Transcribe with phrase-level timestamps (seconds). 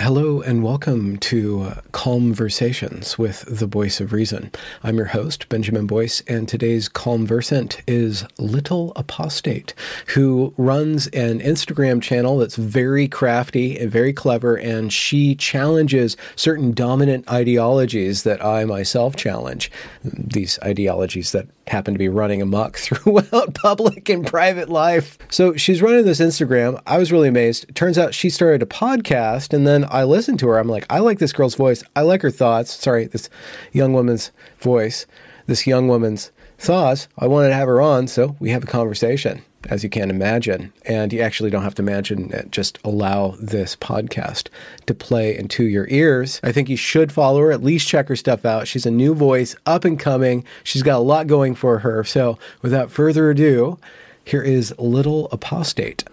[0.00, 4.52] Hello and welcome to uh, Calmversations with the Voice of Reason.
[4.84, 9.74] I'm your host, Benjamin Boyce, and today's Calmversant is Little Apostate,
[10.14, 16.70] who runs an Instagram channel that's very crafty and very clever, and she challenges certain
[16.70, 19.68] dominant ideologies that I myself challenge.
[20.04, 25.18] These ideologies that happen to be running amok throughout public and private life.
[25.30, 26.80] So she's running this Instagram.
[26.86, 27.74] I was really amazed.
[27.74, 30.58] Turns out she started a podcast, and then I listened to her.
[30.58, 31.82] I'm like, I like this girl's voice.
[31.94, 32.74] I like her thoughts.
[32.74, 33.28] Sorry, this
[33.72, 35.06] young woman's voice,
[35.46, 37.08] this young woman's thoughts.
[37.18, 40.72] I wanted to have her on, so we have a conversation, as you can imagine.
[40.86, 44.48] And you actually don't have to imagine it, just allow this podcast
[44.86, 46.40] to play into your ears.
[46.42, 48.68] I think you should follow her, at least check her stuff out.
[48.68, 50.44] She's a new voice, up and coming.
[50.62, 52.04] She's got a lot going for her.
[52.04, 53.78] So without further ado,
[54.24, 56.04] here is Little Apostate.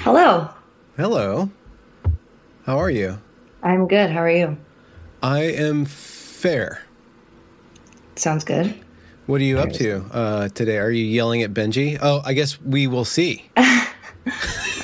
[0.00, 0.48] Hello.
[0.96, 1.50] Hello.
[2.66, 3.20] How are you?
[3.62, 4.10] I'm good.
[4.10, 4.56] How are you?
[5.22, 6.82] I am fair.
[8.16, 8.74] Sounds good.
[9.26, 10.78] What are you up to uh, today?
[10.78, 11.98] Are you yelling at Benji?
[12.02, 13.50] Oh, I guess we will see.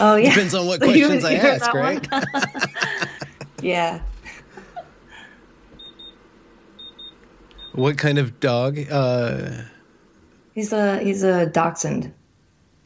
[0.01, 0.31] Oh yeah.
[0.31, 2.07] Depends on what questions I ask, right?
[3.63, 4.01] yeah.
[7.73, 8.79] what kind of dog?
[8.91, 9.63] Uh,
[10.55, 12.13] He's a he's a dachshund,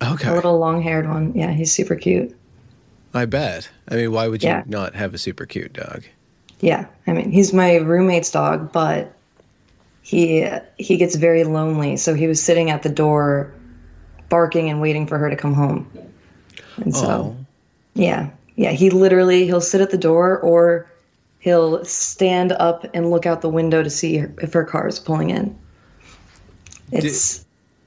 [0.03, 0.29] okay.
[0.29, 1.33] a little long-haired one.
[1.35, 2.35] Yeah, he's super cute.
[3.15, 3.69] I bet.
[3.89, 4.63] I mean, why would you Yeah.
[4.67, 6.05] not have a super cute dog?
[6.61, 9.15] Yeah, I mean he's my roommate's dog, but
[10.03, 10.47] he
[10.79, 11.97] he gets very lonely.
[11.97, 13.53] So he was sitting at the door,
[14.29, 15.91] barking and waiting for her to come home.
[16.77, 17.37] And so Oh,
[17.95, 20.91] yeah, yeah, he literally he'll sit at the door or
[21.39, 25.31] he'll stand up and look out the window to see if her car is pulling
[25.31, 25.57] in.
[26.91, 27.45] It's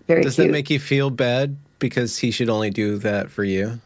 [0.07, 0.47] very does cute.
[0.47, 3.79] that make you feel bad because he should only do that for you?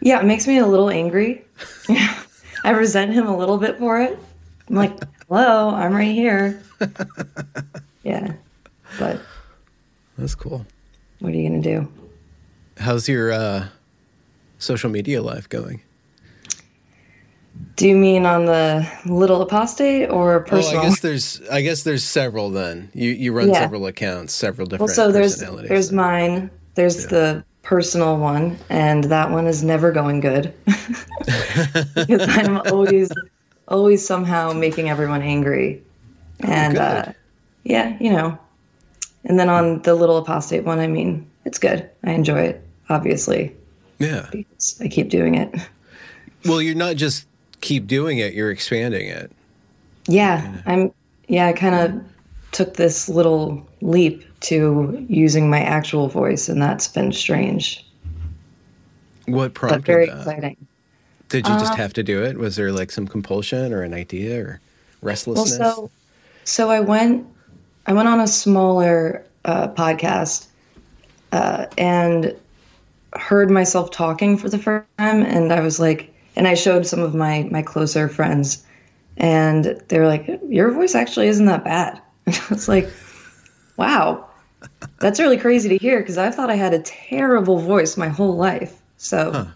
[0.00, 1.44] Yeah, it makes me a little angry.
[2.64, 4.18] I resent him a little bit for it.
[4.68, 4.98] I'm like,
[5.30, 6.60] hello, I'm right here.
[8.02, 8.32] yeah.
[8.98, 9.20] But
[10.18, 10.66] That's cool.
[11.20, 11.92] what are you going to do?
[12.78, 13.68] How's your uh,
[14.58, 15.80] social media life going?
[17.76, 20.80] Do you mean on the little apostate or Oh, personal?
[20.80, 22.50] I guess there's I guess there's several.
[22.50, 23.60] Then you you run Yeah.
[23.60, 26.50] several accounts, several different well, so there's there's mine.
[26.74, 30.52] There's the personal one, and that one is never going good
[31.94, 33.10] because I'm always
[33.70, 35.82] always somehow making everyone angry,
[36.40, 36.80] and good.
[36.80, 37.12] uh,
[37.64, 38.38] yeah, you know.
[39.24, 41.88] And then on the little apostate one, I mean, it's good.
[42.04, 43.54] I enjoy it, obviously,
[43.98, 44.30] yeah.
[44.80, 45.54] I keep doing it.
[46.46, 47.26] Well, you're not just
[47.60, 49.30] keep doing it; you're expanding it.
[50.06, 50.92] Yeah, I'm.
[51.28, 52.02] Yeah, I kind of
[52.52, 57.86] took this little leap to using my actual voice, and that's been strange,
[59.26, 60.16] What but prompted very that?
[60.18, 60.56] exciting.
[61.30, 62.36] Did you just have to do it?
[62.36, 64.60] Was there like some compulsion or an idea or
[65.34, 65.46] Well, restlessness?
[65.46, 65.90] so
[66.44, 67.26] so I went
[67.86, 70.48] I went on a smaller uh, podcast
[71.32, 72.36] uh, and
[73.14, 77.00] heard myself talking for the first time, and I was like, and I showed some
[77.00, 78.66] of my my closer friends,
[79.18, 82.98] and they were like, "Your voice actually isn't that bad." And I was like,
[83.76, 84.26] "Wow."
[85.00, 88.36] That's really crazy to hear because I thought I had a terrible voice my whole
[88.36, 88.82] life.
[88.98, 89.46] So Huh.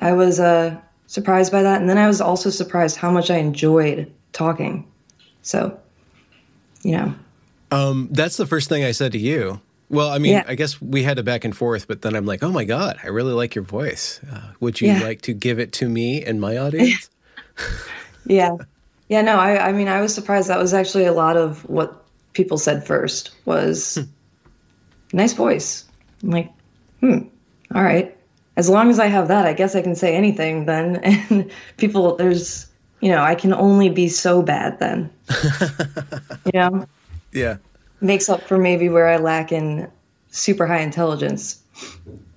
[0.00, 0.80] I was uh,
[1.10, 1.80] surprised by that.
[1.80, 4.86] And then I was also surprised how much I enjoyed talking.
[5.42, 5.76] So,
[6.82, 7.14] you know,
[7.72, 9.60] um, that's the first thing I said to you.
[9.88, 10.44] Well, I mean, Yeah.
[10.46, 12.96] I guess we had a back and forth, but then I'm like, oh my god,
[13.02, 14.20] I really like your voice.
[14.32, 15.02] Uh, would you Yeah.
[15.02, 17.10] like to give it to me and my audience?
[18.26, 18.56] yeah.
[19.08, 20.48] Yeah, no, I, I mean, I was surprised.
[20.48, 22.04] That was actually a lot of what
[22.34, 23.98] people said first was
[25.12, 25.84] nice voice.
[26.22, 26.52] I'm like,
[27.00, 27.18] hmm,
[27.74, 28.16] all right.
[28.56, 31.00] As long as I have that, I guess I can say anything then.
[31.30, 32.66] And people, there's,
[33.00, 35.10] you know, I can only be so bad then.
[36.44, 36.86] you know,
[37.32, 37.56] yeah.
[38.00, 39.88] makes up for maybe where I lack in
[40.30, 41.62] super high intelligence.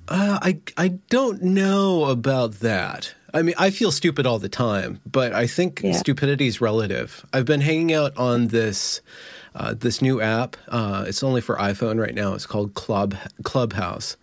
[0.07, 3.13] Uh, I I don't know about that.
[3.33, 5.93] I mean, I feel stupid all the time, but I think Yeah.
[5.93, 7.25] stupidity is relative.
[7.33, 9.01] I've been hanging out on this
[9.55, 10.57] uh, this new app.
[10.67, 12.33] Uh, it's only for iPhone right now.
[12.33, 14.17] It's called Club Clubhouse.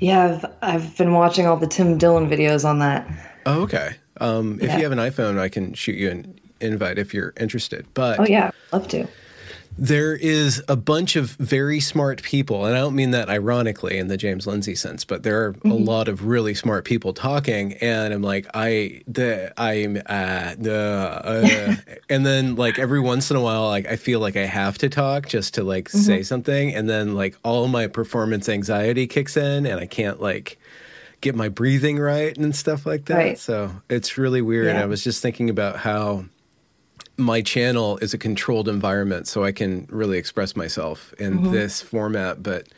[0.00, 3.08] Yeah, I've, I've been watching all the Tim Dillon videos on that.
[3.46, 3.96] Oh, okay.
[4.20, 4.76] Um, if Yeah.
[4.76, 7.86] you have an iPhone, I can shoot you an invite if you're interested.
[7.94, 9.06] But Oh, yeah, love to.
[9.78, 14.08] There is a bunch of very smart people, and I don't mean that ironically in
[14.08, 18.12] the James Lindsay sense, but there are a lot of really smart people talking, and
[18.12, 20.76] I'm like, I the I'm uh the
[21.24, 21.76] uh,
[22.08, 24.88] and then like every once in a while, like I feel like I have to
[24.88, 29.64] talk just to like say something, and then like all my performance anxiety kicks in,
[29.64, 30.58] and I can't like
[31.20, 33.16] get my breathing right and stuff like that.
[33.16, 33.38] Right.
[33.38, 34.66] So it's really weird.
[34.66, 34.82] Yeah.
[34.82, 36.24] I was just thinking about how
[37.18, 41.52] my channel is a controlled environment so I can really express myself in Mm-hmm.
[41.52, 42.68] this format, but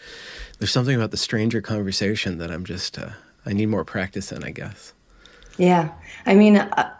[0.58, 3.10] there's something about the stranger conversation that I'm just uh,
[3.46, 4.92] I need more practice in, I guess.
[5.58, 5.90] Yeah.
[6.26, 6.90] I mean, uh,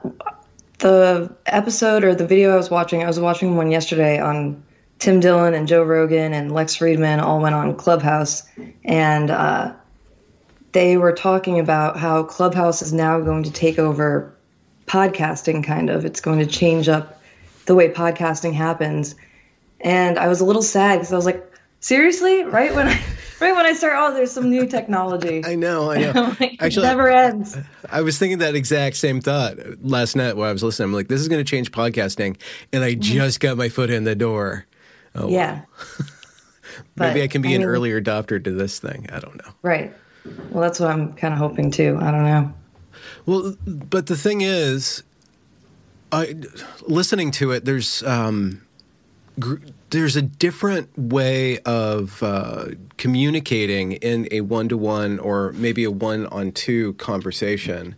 [0.79, 4.63] the episode or the video I was watching, I was watching one yesterday on
[4.99, 8.43] Tim Dillon and Joe Rogan and Lex Fridman all went on Clubhouse.
[8.85, 9.73] And uh,
[10.73, 14.35] they were talking about how Clubhouse is now going to take over
[14.87, 16.05] podcasting, kind of.
[16.05, 17.20] It's going to change up
[17.67, 19.15] the way podcasting happens.
[19.81, 21.47] And I was a little sad because I was like,
[21.81, 22.45] seriously?
[22.45, 23.01] Right when I.
[23.41, 25.43] Right when I start, oh, there's some new technology.
[25.43, 26.37] I know, I know.
[26.39, 27.57] Like, Actually, it never ends.
[27.91, 30.91] I was thinking that exact same thought last night while I was listening.
[30.91, 32.39] I'm like, this is going to change podcasting,
[32.71, 33.01] and I mm-hmm.
[33.01, 34.67] just got my foot in the door.
[35.15, 35.29] Oh.
[35.29, 35.63] Yeah.
[36.97, 39.09] maybe But, I can be I an mean- earlier adopter to this thing.
[39.11, 39.53] I don't know.
[39.63, 39.91] Right.
[40.51, 41.97] Well, that's what I'm kind of hoping too.
[41.99, 42.53] I don't know.
[43.25, 45.03] Well, but the thing is,
[46.13, 46.35] I
[46.83, 47.65] listening to it.
[47.65, 48.63] There's um,
[49.39, 49.57] gr-
[49.91, 52.67] there's a different way of uh,
[52.97, 57.95] communicating in a one to one or maybe a one on two conversation.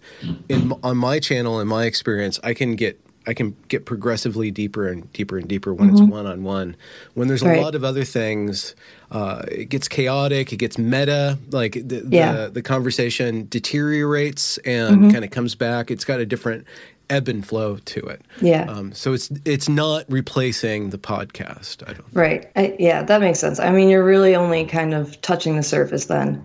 [0.49, 2.99] In on my channel, in my experience, I can get.
[3.25, 6.75] I can get progressively deeper and deeper and deeper when it's one on one.
[7.15, 8.75] When there's a lot of other things,
[9.13, 10.53] uh, it gets chaotic.
[10.53, 11.39] It gets meta.
[11.53, 12.33] Like the Yeah.
[12.33, 15.93] the, the conversation deteriorates and kind of comes back.
[15.93, 16.67] It's got a different
[17.11, 18.23] ebb and flow to it.
[18.41, 18.65] Yeah.
[18.65, 21.83] Um, so it's it's not replacing the podcast.
[21.89, 22.07] I don't.
[22.13, 22.51] Right.
[22.57, 23.59] I, yeah, that makes sense.
[23.61, 26.45] I mean, you're really only kind of touching the surface then.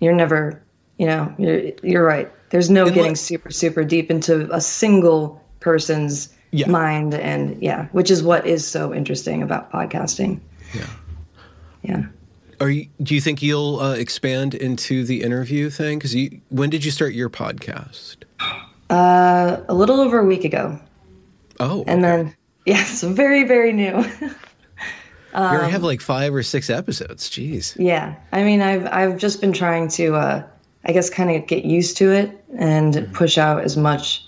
[0.00, 0.62] You're never,
[0.98, 2.30] you know, you're you're right.
[2.50, 6.68] There's no And getting let- super super deep into a single person's Yeah.
[6.68, 10.40] mind and yeah, which is what is so interesting about podcasting.
[10.74, 10.86] Yeah.
[11.82, 12.02] Yeah.
[12.60, 12.88] Are you?
[13.02, 15.98] Do you think you'll uh, expand into the interview thing?
[15.98, 18.16] Because you, when did you start your podcast?
[18.90, 20.78] Uh, a little over a week ago.
[21.60, 22.24] Oh, And okay.
[22.24, 22.36] then
[22.66, 24.04] yeah, so very very new.
[24.20, 24.30] you
[25.34, 27.28] um, already have like five or six episodes.
[27.28, 27.76] Jeez.
[27.78, 30.46] Yeah, I mean, I've I've just been trying to, uh,
[30.84, 34.24] I guess, kind of get used to it and push out as much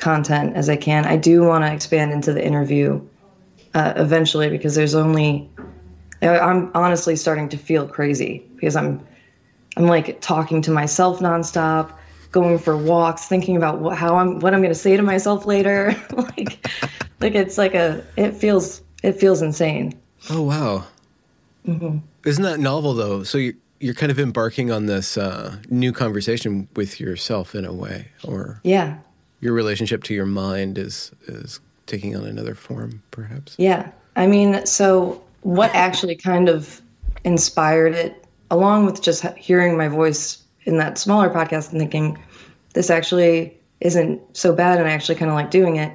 [0.00, 1.04] content as I can.
[1.04, 3.00] I do want to expand into the interview
[3.74, 5.48] uh, eventually because there's only,
[6.22, 9.06] I'm honestly starting to feel crazy because I'm,
[9.76, 11.92] I'm like talking to myself nonstop,
[12.30, 15.46] going for walks, thinking about what, how I'm, what I'm going to say to myself
[15.46, 15.94] later.
[16.12, 16.68] like,
[17.20, 19.98] like it's like a, it feels, it feels insane.
[20.28, 20.84] Oh wow.
[21.66, 21.98] Mm-hmm.
[22.24, 23.22] Isn't that novel though?
[23.22, 27.72] So you're you're kind of embarking on this uh, new conversation with yourself in a
[27.72, 28.98] way, or Yeah,
[29.40, 33.56] your relationship to your mind is is taking on another form, perhaps.
[33.58, 33.90] Yeah.
[34.16, 36.80] I mean, so what actually kind of
[37.24, 42.18] inspired it, along with just hearing my voice in that smaller podcast and thinking,
[42.74, 45.92] this actually isn't so bad and I actually kind of like doing it,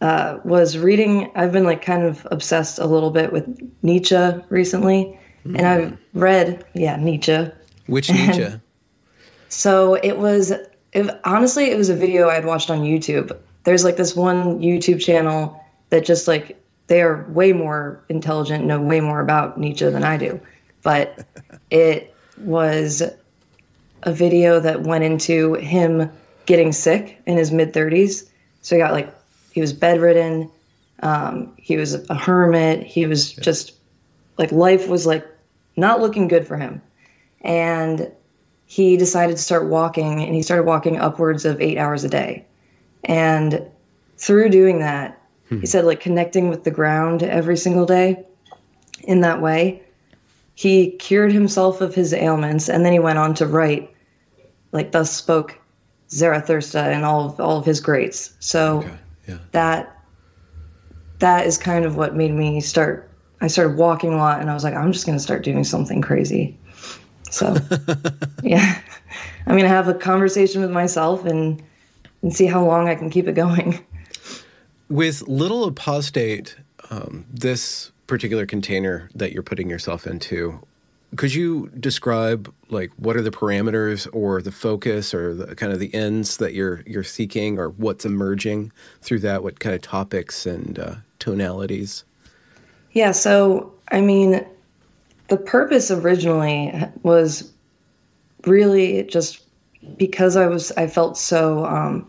[0.00, 1.30] uh, was reading.
[1.34, 3.46] I've been like kind of obsessed a little bit with
[3.82, 5.18] Nietzsche recently.
[5.44, 7.50] And I've read, yeah, Nietzsche.
[7.86, 8.60] Which Nietzsche?
[9.48, 10.52] So it was,
[10.92, 13.36] it, honestly, it was a video I had watched on YouTube.
[13.64, 18.80] There's like this one YouTube channel that just like, they are way more intelligent, know
[18.80, 20.40] way more about Nietzsche than I do.
[20.82, 21.26] But
[21.70, 23.02] it was
[24.02, 26.10] a video that went into him
[26.46, 28.28] getting sick in his mid 30s.
[28.62, 29.12] So he got like,
[29.52, 30.50] he was bedridden.
[31.02, 32.82] Um, he was a hermit.
[32.82, 33.74] He was just
[34.36, 35.26] like, life was like
[35.76, 36.80] not looking good for him.
[37.42, 38.10] And
[38.66, 42.44] he decided to start walking and he started walking upwards of eight hours a day.
[43.04, 43.62] And
[44.16, 48.22] through doing that, he said, like connecting with the ground every single day
[49.04, 49.82] in that way,
[50.58, 52.68] he cured himself of his ailments.
[52.68, 53.94] And then he went on to write,
[54.72, 55.56] like, thus spoke
[56.10, 58.34] Zarathustra and all of, all of his greats.
[58.40, 58.98] So Okay.
[59.28, 59.38] Yeah.
[59.52, 60.02] that
[61.20, 63.08] that is kind of what made me start
[63.40, 65.62] I started walking a lot and I was like I'm just going to start doing
[65.62, 66.58] something crazy.
[67.30, 67.56] So
[68.42, 68.80] yeah.
[69.46, 71.62] I'm going to have a conversation with myself and
[72.22, 73.78] and see how long I can keep it going.
[74.88, 76.56] With Little Apostate,
[76.90, 80.60] um, this particular container that you're putting yourself into,
[81.16, 85.78] could you describe like what are the parameters or the focus or the kind of
[85.78, 89.42] the ends that you're you're seeking or what's emerging through that?
[89.42, 92.04] What kind of topics and uh, tonalities?
[92.92, 94.44] Yeah, so I mean,
[95.28, 97.52] the purpose originally was
[98.44, 99.42] really just
[99.96, 102.06] because I was I felt so um,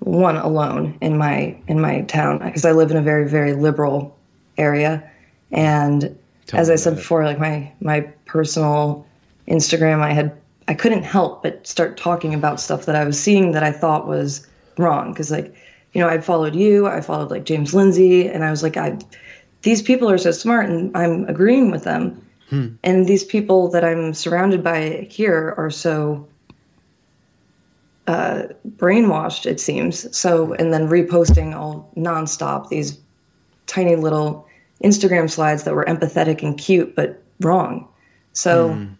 [0.00, 4.16] one alone in my in my town because I live in a very very liberal
[4.62, 5.02] area,
[5.50, 6.16] and
[6.46, 9.06] Tell as I said before, like my my personal
[9.48, 10.36] Instagram, I had
[10.68, 14.06] I couldn't help but start talking about stuff that I was seeing that I thought
[14.06, 14.46] was
[14.78, 15.14] wrong.
[15.14, 15.54] Cause like,
[15.92, 18.98] you know, I'd followed you, I followed like James Lindsay, and I was like, I,
[19.62, 22.24] these people are so smart and I'm agreeing with them.
[22.48, 22.68] Hmm.
[22.82, 26.26] And these people that I'm surrounded by here are so
[28.06, 28.44] uh,
[28.76, 30.16] brainwashed, it seems.
[30.16, 32.98] So, and then reposting all nonstop these
[33.66, 34.46] tiny little
[34.82, 37.88] Instagram slides that were empathetic and cute, but wrong.
[38.32, 38.96] So, mm.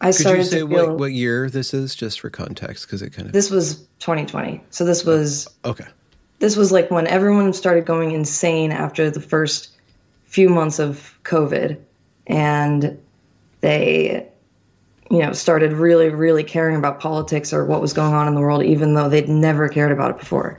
[0.00, 2.86] I Could started you say to feel, what, what year this is, just for context?
[2.86, 4.62] Because it kind of this was 2020.
[4.70, 5.86] So this was okay.
[6.38, 9.70] This was like when everyone started going insane after the first
[10.24, 11.78] few months of COVID,
[12.26, 12.98] and
[13.62, 14.28] they
[15.10, 18.40] you know, started really, really caring about politics or what was going on in the
[18.40, 20.58] world, even though they'd never cared about it before.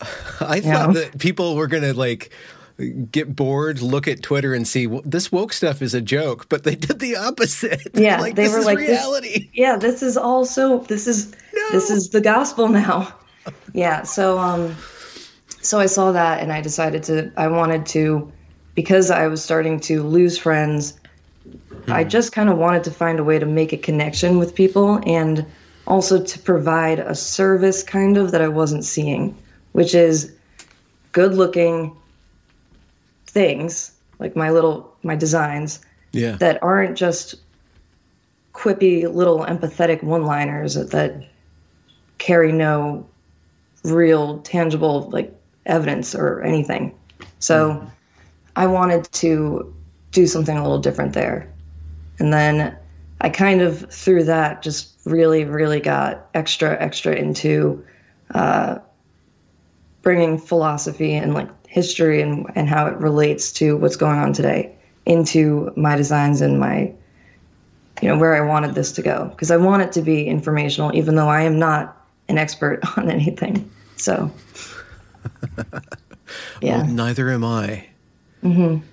[0.40, 1.00] I you thought know?
[1.00, 2.30] that people were going to like
[3.10, 6.64] get bored, look at Twitter and see well, this woke stuff is a joke, but
[6.64, 7.88] they did the opposite.
[8.00, 9.40] Yeah, like, they were like reality.
[9.40, 11.68] This, yeah, this is also this is no.
[11.72, 13.14] this is the gospel now.
[13.74, 14.74] yeah, so um
[15.60, 18.32] so I saw that and I decided to I wanted to
[18.74, 21.00] because I was starting to lose friends
[21.88, 25.00] I just kind of wanted to find a way to make a connection with people
[25.06, 25.44] and
[25.86, 29.36] also to provide a service kind of that I wasn't seeing,
[29.72, 30.32] which is
[31.12, 31.96] good looking
[33.30, 35.80] things like my little my designs
[36.12, 36.32] yeah.
[36.36, 37.36] that aren't just
[38.52, 41.28] quippy little empathetic one-liners that, that
[42.18, 43.06] carry no
[43.84, 45.34] real tangible like
[45.66, 46.94] evidence or anything.
[47.38, 47.90] So mm.
[48.56, 49.74] I wanted to
[50.10, 51.50] do something a little different there.
[52.18, 52.76] And then
[53.20, 57.82] I kind of through that just really, really got extra, extra into
[58.34, 58.78] uh,
[60.02, 64.74] bringing philosophy and like history and, and how it relates to what's going on today
[65.06, 66.92] into my designs and my,
[68.02, 69.26] you know, where I wanted this to go.
[69.26, 71.96] Because I want it to be informational, even though I am not
[72.28, 73.70] an expert on anything.
[73.96, 74.30] So,
[76.60, 76.78] yeah.
[76.78, 77.86] Well, neither am I.
[78.42, 78.84] Mm-hmm.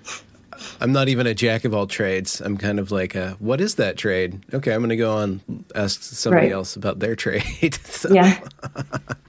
[0.80, 2.40] I'm not even a jack of all trades.
[2.40, 4.44] I'm kind of like, a, what is that trade?
[4.52, 5.40] Okay, I'm going to go on
[5.74, 6.52] ask somebody right.
[6.52, 7.74] else about their trade.
[7.84, 8.12] so.
[8.12, 8.38] Yeah,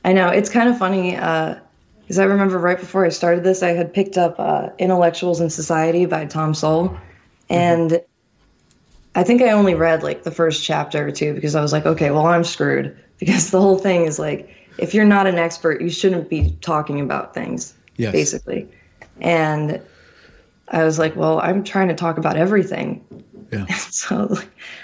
[0.04, 1.16] I know it's kind of funny
[2.10, 5.52] because I remember right before I started this, I had picked up uh, "Intellectuals in
[5.52, 7.54] Society" by Tom Sowell, mm-hmm.
[7.54, 8.06] and mm-hmm.
[9.14, 11.86] I think I only read like the first chapter or two because I was like,
[11.86, 14.50] okay, well, I'm screwed because the whole thing is like,
[14.80, 18.12] if you're not an expert, you shouldn't be talking about things, yes.
[18.12, 18.68] basically,
[19.22, 19.80] and
[20.70, 23.06] I was like, well, I'm trying to talk about everything.
[23.52, 23.66] Yeah.
[23.76, 24.36] so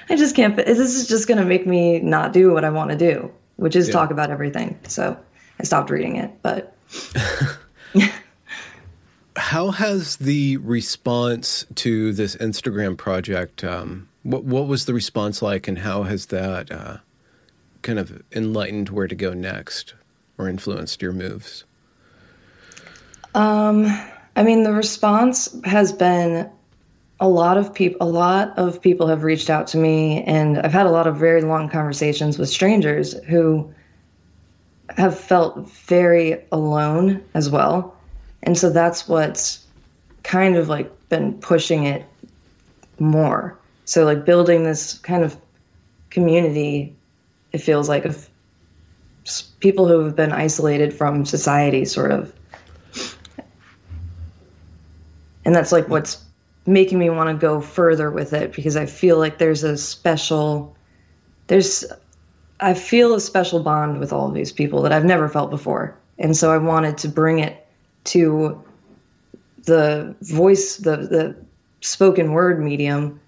[0.09, 2.91] I just can't, this is just going to make me not do what I want
[2.91, 3.93] to do, which is yeah.
[3.93, 4.79] talk about everything.
[4.87, 5.17] So
[5.59, 6.74] I stopped reading it, but.
[9.37, 15.67] How has the response to this Instagram project, um, what, what was the response like
[15.67, 16.97] and how has that uh,
[17.81, 19.93] kind of enlightened where to go next
[20.37, 21.65] or influenced your moves?
[23.33, 23.85] Um,
[24.35, 26.49] I mean, the response has been
[27.19, 30.73] a lot of people a lot of people have reached out to me and I've
[30.73, 33.73] had a lot of very long conversations with strangers who
[34.89, 37.95] have felt very alone as well.
[38.43, 39.65] And so that's what's
[40.23, 42.05] kind of like been pushing it
[42.99, 43.57] more.
[43.85, 45.37] So like building this kind of
[46.09, 46.95] community
[47.51, 48.29] it feels like of
[49.59, 52.33] people who have been isolated from society sort of
[55.43, 56.23] and that's like what's
[56.65, 60.75] making me want to go further with it because I feel like there's a special
[61.47, 61.83] there's
[62.59, 65.97] I feel a special bond with all of these people that I've never felt before.
[66.17, 67.67] And so I wanted to bring it
[68.05, 68.61] to
[69.63, 71.35] the voice the the
[71.81, 73.19] spoken word medium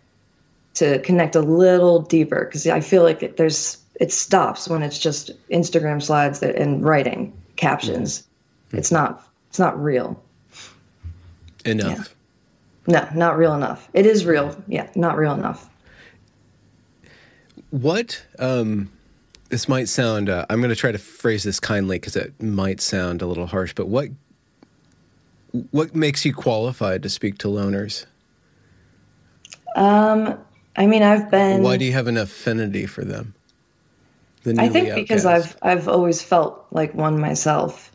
[0.75, 4.99] to connect a little deeper because I feel like it, there's it stops when it's
[4.99, 8.19] just Instagram slides that, and writing captions.
[8.67, 8.77] Mm-hmm.
[8.77, 10.21] It's not it's not real
[11.65, 11.97] enough.
[11.97, 12.03] Yeah.
[12.87, 13.89] No, not real enough.
[13.93, 14.55] It is real.
[14.67, 15.69] Yeah, not real enough.
[17.69, 18.89] What, um,
[19.49, 22.81] this might sound, uh, I'm going to try to phrase this kindly because it might
[22.81, 24.09] sound a little harsh, but what,
[25.71, 28.05] what makes you qualified to speak to loners?
[29.75, 30.37] Um,
[30.75, 31.63] I mean, I've been.
[31.63, 33.33] Why do you have an affinity for them?
[34.43, 37.91] The I think because I've I've always felt like one myself,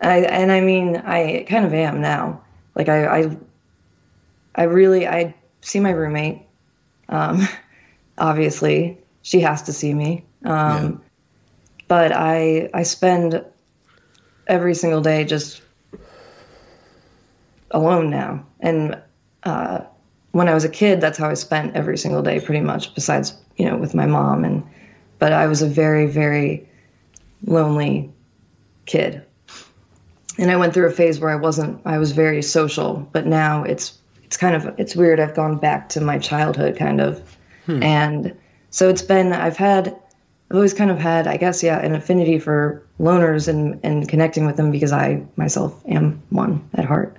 [0.00, 2.42] I, and I mean I kind of am now.
[2.74, 3.36] Like I, I,
[4.54, 6.42] I really, I see my roommate.
[7.08, 7.48] Um,
[8.18, 10.24] obviously, she has to see me.
[10.44, 10.90] Um, yeah.
[11.88, 13.44] But I, I spend
[14.46, 15.62] every single day just
[17.72, 19.00] alone now, and
[19.42, 19.80] uh,
[20.32, 22.94] when I was a kid, that's how I spent every single day, pretty much.
[22.94, 24.62] Besides, you know, with my mom and,
[25.18, 26.68] but I was a very, very
[27.46, 28.12] lonely
[28.86, 29.24] kid,
[30.38, 31.80] and I went through a phase where I wasn't.
[31.86, 35.18] I was very social, but now it's it's kind of it's weird.
[35.18, 37.82] I've gone back to my childhood, kind of, hmm.
[37.82, 38.36] and
[38.74, 39.32] so it's been.
[39.32, 39.96] I've had.
[40.50, 44.46] I've always kind of had, I guess, yeah, an affinity for loners and and connecting
[44.46, 47.16] with them because I myself am one at heart.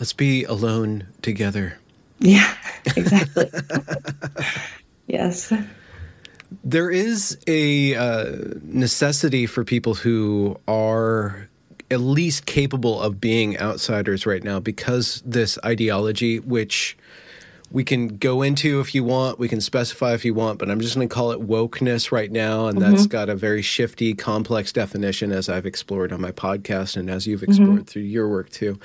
[0.00, 1.78] Let's be alone together.
[2.18, 2.50] Yeah,
[2.96, 3.50] exactly.
[5.06, 5.52] yes.
[6.64, 11.50] There is a uh, necessity for people who are
[11.90, 16.96] at least capable of being outsiders right now because this ideology, which
[17.70, 20.80] we can go into if you want, we can specify if you want, but I'm
[20.80, 22.66] just going to call it wokeness right now.
[22.66, 22.90] And mm-hmm.
[22.90, 27.26] that's got a very shifty, complex definition as I've explored on my podcast and as
[27.26, 27.50] you've mm-hmm.
[27.50, 27.84] explored mm-hmm.
[27.84, 28.78] through your work too.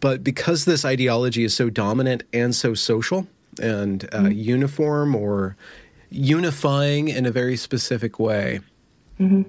[0.00, 3.26] But because this ideology is so dominant and so social
[3.60, 4.32] and uh, mm-hmm.
[4.32, 5.56] uniform or
[6.10, 8.60] unifying in a very specific way,
[9.20, 9.42] mm-hmm.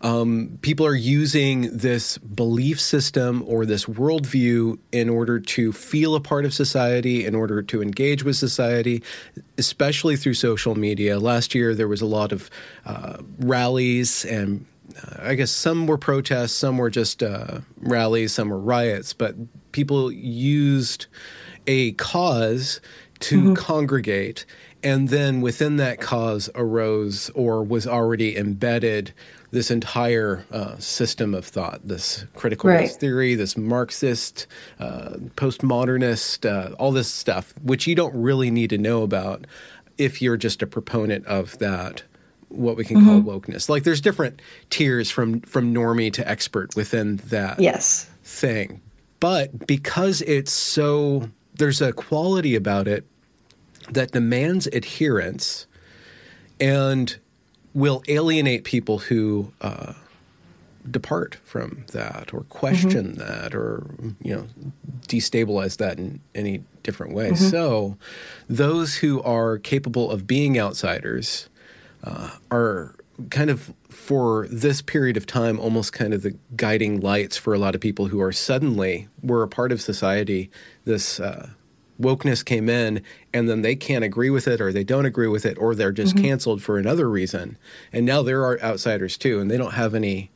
[0.00, 6.20] Um, people are using this belief system or this worldview in order to feel a
[6.20, 9.02] part of society, in order to engage with society,
[9.56, 11.18] especially through social media.
[11.18, 12.48] Last year, there was a lot of
[12.86, 14.66] uh, rallies and
[15.18, 19.34] I guess some were protests, some were just uh, rallies, some were riots, but
[19.72, 21.06] people used
[21.66, 22.80] a cause
[23.20, 23.54] to mm-hmm.
[23.54, 24.46] congregate.
[24.82, 29.12] And then within that cause arose or was already embedded
[29.50, 32.90] this entire uh, system of thought, this critical right.
[32.90, 34.46] theory, this Marxist,
[34.78, 39.46] uh, postmodernist, uh, all this stuff, which you don't really need to know about
[39.96, 42.02] if you're just a proponent of that
[42.48, 43.22] what we can mm-hmm.
[43.22, 43.68] call wokeness.
[43.68, 44.40] Like there's different
[44.70, 48.08] tiers from from normie to expert within that yes.
[48.22, 48.80] thing.
[49.20, 53.04] But because it's so there's a quality about it
[53.90, 55.66] that demands adherence
[56.60, 57.16] and
[57.78, 59.92] will alienate people who uh,
[60.90, 63.20] depart from that or question mm-hmm.
[63.20, 63.86] that or
[64.20, 64.46] you know
[65.06, 67.30] destabilize that in any different way.
[67.30, 67.44] Mm-hmm.
[67.44, 67.96] So
[68.48, 71.48] those who are capable of being outsiders
[72.02, 72.96] uh, are
[73.30, 77.58] kind of for this period of time almost kind of the guiding lights for a
[77.58, 80.50] lot of people who are suddenly were a part of society
[80.84, 81.50] this uh,
[82.00, 85.44] wokeness came in and then they can't agree with it or they don't agree with
[85.44, 86.24] it or they're just mm-hmm.
[86.24, 87.56] canceled for another reason
[87.92, 90.30] and now there are outsiders too and they don't have any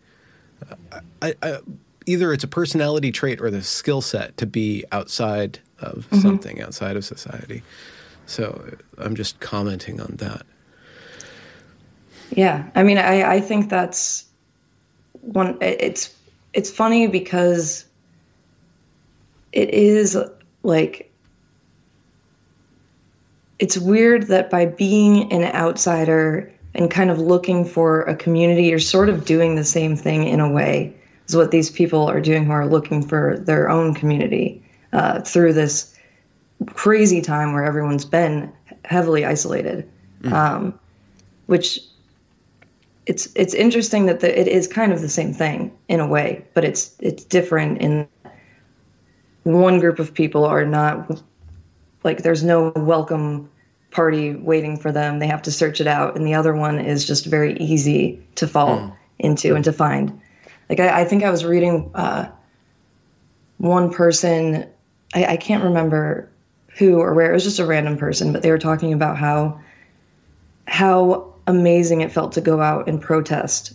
[0.70, 1.58] uh, I, I,
[2.06, 6.18] either it's a personality trait or the skill set to be outside of mm-hmm.
[6.18, 7.62] something outside of society
[8.26, 10.42] so i'm just commenting on that
[12.36, 14.24] yeah, I mean, I I think that's
[15.20, 15.58] one.
[15.60, 16.14] It's
[16.54, 17.84] it's funny because
[19.52, 20.16] it is
[20.62, 21.11] like
[23.62, 28.80] it's weird that by being an outsider and kind of looking for a community, you're
[28.80, 30.92] sort of doing the same thing in a way
[31.28, 34.60] as what these people are doing who are looking for their own community
[34.92, 35.96] uh, through this
[36.74, 38.52] crazy time where everyone's been
[38.84, 39.88] heavily isolated,
[40.22, 40.32] mm.
[40.32, 40.76] um,
[41.46, 41.78] which
[43.06, 46.44] it's it's interesting that the, it is kind of the same thing in a way,
[46.54, 48.08] but it's it's different in
[49.44, 51.22] one group of people are not
[52.02, 53.48] like there's no welcome
[53.92, 55.18] party waiting for them.
[55.18, 58.48] They have to search it out, and the other one is just very easy to
[58.48, 58.96] fall mm.
[59.18, 60.20] into and to find.
[60.68, 62.30] Like I, I think I was reading uh,
[63.58, 64.66] one person,
[65.14, 66.28] I, I can't remember
[66.78, 67.30] who or where.
[67.30, 69.60] It was just a random person, but they were talking about how
[70.66, 73.74] how amazing it felt to go out and protest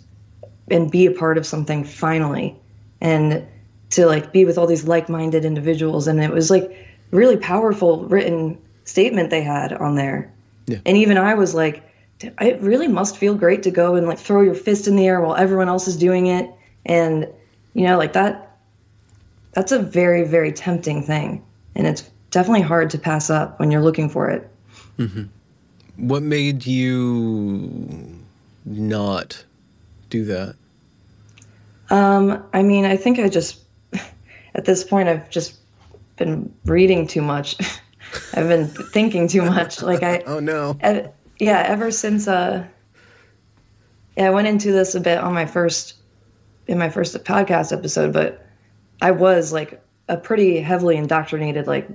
[0.70, 2.56] and be a part of something finally
[3.02, 3.46] and
[3.90, 8.58] to like be with all these like-minded individuals and it was like really powerful written
[8.88, 10.32] statement they had on there
[10.66, 10.80] yeah.
[10.86, 11.84] and even i was like
[12.22, 15.22] it really must feel great to go and like throw your fist in the air
[15.22, 16.50] while everyone else is doing it
[16.86, 17.28] and
[17.74, 18.58] you know like that
[19.52, 21.44] that's a very very tempting thing
[21.76, 24.50] and it's definitely hard to pass up when you're looking for it
[24.98, 25.24] mm-hmm.
[25.98, 28.24] What made you
[28.66, 29.44] not
[30.12, 30.56] do that?
[31.90, 33.60] Um, I mean, I think I just,
[34.56, 35.56] at this point, I've just
[36.18, 37.58] been reading too much.
[38.34, 39.82] I've been thinking too much.
[39.82, 40.20] Like I.
[40.26, 40.78] oh no.
[41.40, 42.66] Yeah, ever since uh,
[44.18, 45.94] yeah, I went into this a bit on my first,
[46.66, 48.46] in my first podcast episode, but
[49.02, 51.88] I was like a pretty heavily indoctrinated, like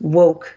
[0.00, 0.56] woke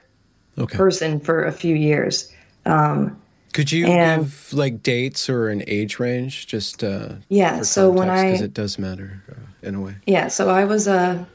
[0.59, 0.77] okay.
[0.77, 2.31] person for a few years.
[2.67, 3.19] Um,
[3.53, 7.63] Could you and, give like dates or an age range, just uh, yeah?
[7.63, 9.95] So when I because it does matter uh, in a way.
[10.05, 10.27] Yeah.
[10.27, 11.25] So I was uh,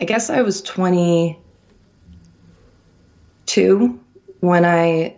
[0.00, 1.38] I guess I was twenty.
[3.46, 4.00] Two
[4.40, 5.16] when I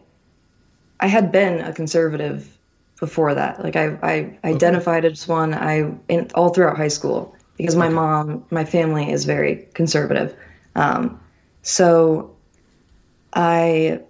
[1.01, 2.57] I had been a conservative
[2.99, 3.63] before that.
[3.63, 5.13] Like I, I identified okay.
[5.13, 5.55] as one.
[5.55, 7.95] I in, all throughout high school because my okay.
[7.95, 10.35] mom, my family is very conservative.
[10.75, 11.21] Um,
[11.63, 12.35] so
[13.33, 14.01] I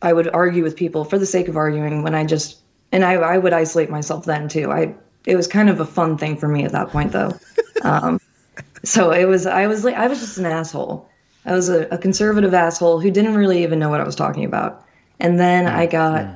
[0.00, 2.58] I would argue with people for the sake of arguing when I just
[2.90, 4.70] and I, I would isolate myself then too.
[4.70, 4.94] I
[5.26, 7.32] it was kind of a fun thing for me at that point though.
[7.84, 8.20] Um,
[8.84, 11.08] so it was I was like I was just an asshole.
[11.44, 14.44] I was a, a, conservative asshole who didn't really even know what I was talking
[14.44, 14.84] about.
[15.18, 16.28] And then I got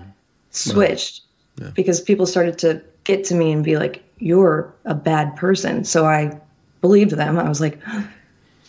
[0.51, 1.23] switched
[1.61, 1.71] yeah.
[1.75, 6.07] because people started to get to me and be like, "You're a bad person." So
[6.07, 6.41] I
[6.81, 7.39] believed them.
[7.39, 8.09] I was like, "Oh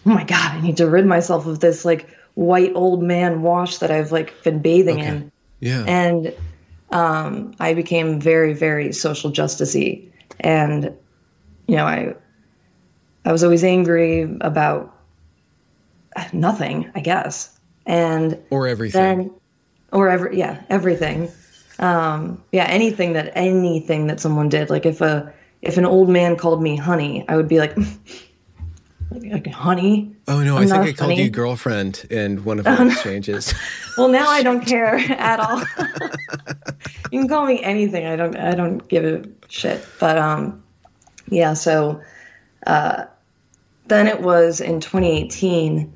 [0.06, 3.92] my god, I need to rid myself of this like white old man wash that
[3.92, 5.08] I've like been bathing okay.
[5.08, 5.84] in." Yeah.
[5.88, 6.34] And
[6.92, 10.96] um, I became very, very social justicey, and
[11.68, 12.16] you know, I
[13.26, 14.97] I was always angry about
[16.34, 19.32] nothing, I guess, and or everything, then,
[19.92, 21.32] or every yeah, everything,
[21.80, 26.36] um, yeah, anything that anything that someone did, like if a if an old man
[26.36, 27.76] called me honey, I would be like.
[29.12, 30.14] like honey.
[30.28, 33.54] Oh no, I'm i think I called you girlfriend in one of our exchanges.
[33.98, 35.64] well, now I don't care at all.
[37.12, 38.06] you can call me anything.
[38.06, 38.36] I don't.
[38.36, 39.86] I don't give a shit.
[40.00, 40.62] But um,
[41.30, 41.54] yeah.
[41.54, 42.02] So
[42.66, 43.06] uh,
[43.88, 45.96] then it was in 2018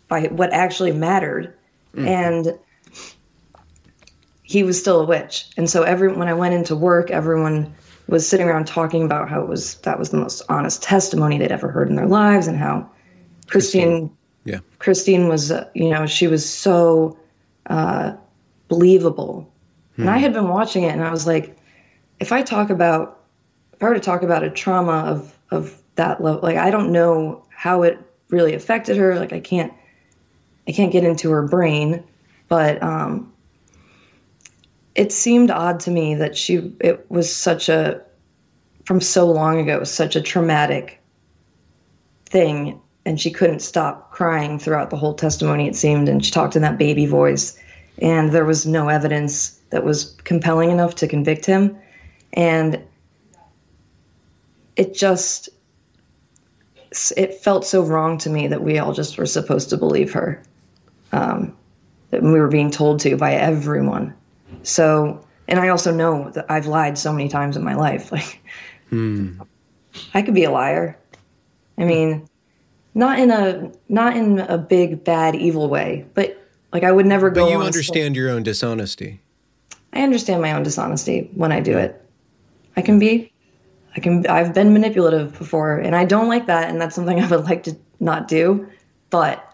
[0.08, 1.54] by what actually mattered
[1.94, 2.06] mm.
[2.06, 2.58] and
[4.42, 7.72] he was still a witch and so every when i went into work everyone
[8.08, 11.52] was sitting around talking about how it was that was the most honest testimony they'd
[11.52, 12.88] ever heard in their lives and how
[13.46, 17.18] christine, christine yeah christine was uh, you know she was so
[17.66, 18.12] uh,
[18.68, 19.50] believable
[19.96, 20.02] hmm.
[20.02, 20.22] and i hmm.
[20.22, 21.56] had been watching it and i was like
[22.20, 23.21] if i talk about
[23.88, 26.40] were to talk about a trauma of of that level.
[26.42, 29.18] Like I don't know how it really affected her.
[29.18, 29.72] Like I can't
[30.66, 32.02] I can't get into her brain,
[32.48, 33.32] but um,
[34.94, 38.00] it seemed odd to me that she it was such a
[38.84, 41.00] from so long ago such a traumatic
[42.26, 46.56] thing and she couldn't stop crying throughout the whole testimony it seemed and she talked
[46.56, 47.58] in that baby voice
[47.98, 51.76] and there was no evidence that was compelling enough to convict him
[52.32, 52.82] and
[54.76, 55.48] it just
[57.16, 60.42] it felt so wrong to me that we all just were supposed to believe her
[61.12, 61.56] um,
[62.10, 64.14] that we were being told to by everyone.
[64.62, 68.40] So and i also know that i've lied so many times in my life like
[68.88, 69.40] hmm.
[70.14, 70.98] i could be a liar.
[71.78, 72.28] I mean
[72.94, 76.38] not in a not in a big bad evil way but
[76.72, 79.20] like i would never go but you understand your own dishonesty.
[79.94, 82.00] I understand my own dishonesty when i do it.
[82.76, 83.31] I can be
[83.96, 87.28] I can I've been manipulative before and I don't like that and that's something I
[87.28, 88.68] would like to not do.
[89.10, 89.46] But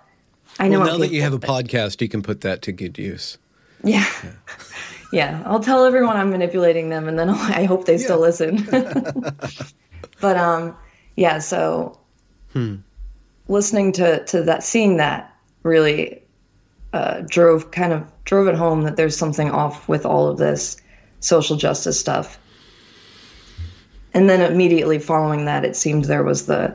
[0.59, 2.99] I know well, now that you have a podcast, you can put that to good
[2.99, 3.39] use.
[3.83, 4.07] Yeah.
[4.23, 4.33] Yeah.
[5.13, 5.43] yeah.
[5.47, 8.05] I'll tell everyone I'm manipulating them and then I'll, i hope they yeah.
[8.05, 8.67] still listen.
[10.21, 10.77] but um
[11.17, 11.99] yeah, so
[12.53, 12.77] hmm.
[13.49, 16.23] listening to to that seeing that really
[16.93, 20.81] uh, drove kind of drove it home that there's something off with all of this
[21.21, 22.39] social justice stuff
[24.15, 26.75] and then immediately following that, it seemed there was the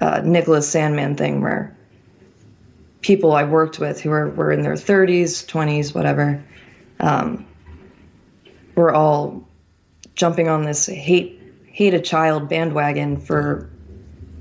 [0.00, 1.76] uh, Nicholas Sandmann thing where
[3.00, 6.42] people I worked with who were, were in their 30s, 20s, whatever,
[7.00, 7.46] um,
[8.74, 9.46] were all
[10.14, 13.70] jumping on this hate hate a child bandwagon for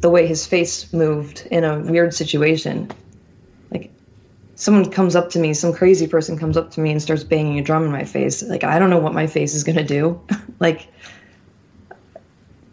[0.01, 2.89] the way his face moved in a weird situation.
[3.69, 3.91] Like
[4.55, 7.59] someone comes up to me, some crazy person comes up to me and starts banging
[7.59, 8.41] a drum in my face.
[8.41, 10.19] Like I don't know what my face is gonna do.
[10.59, 10.87] like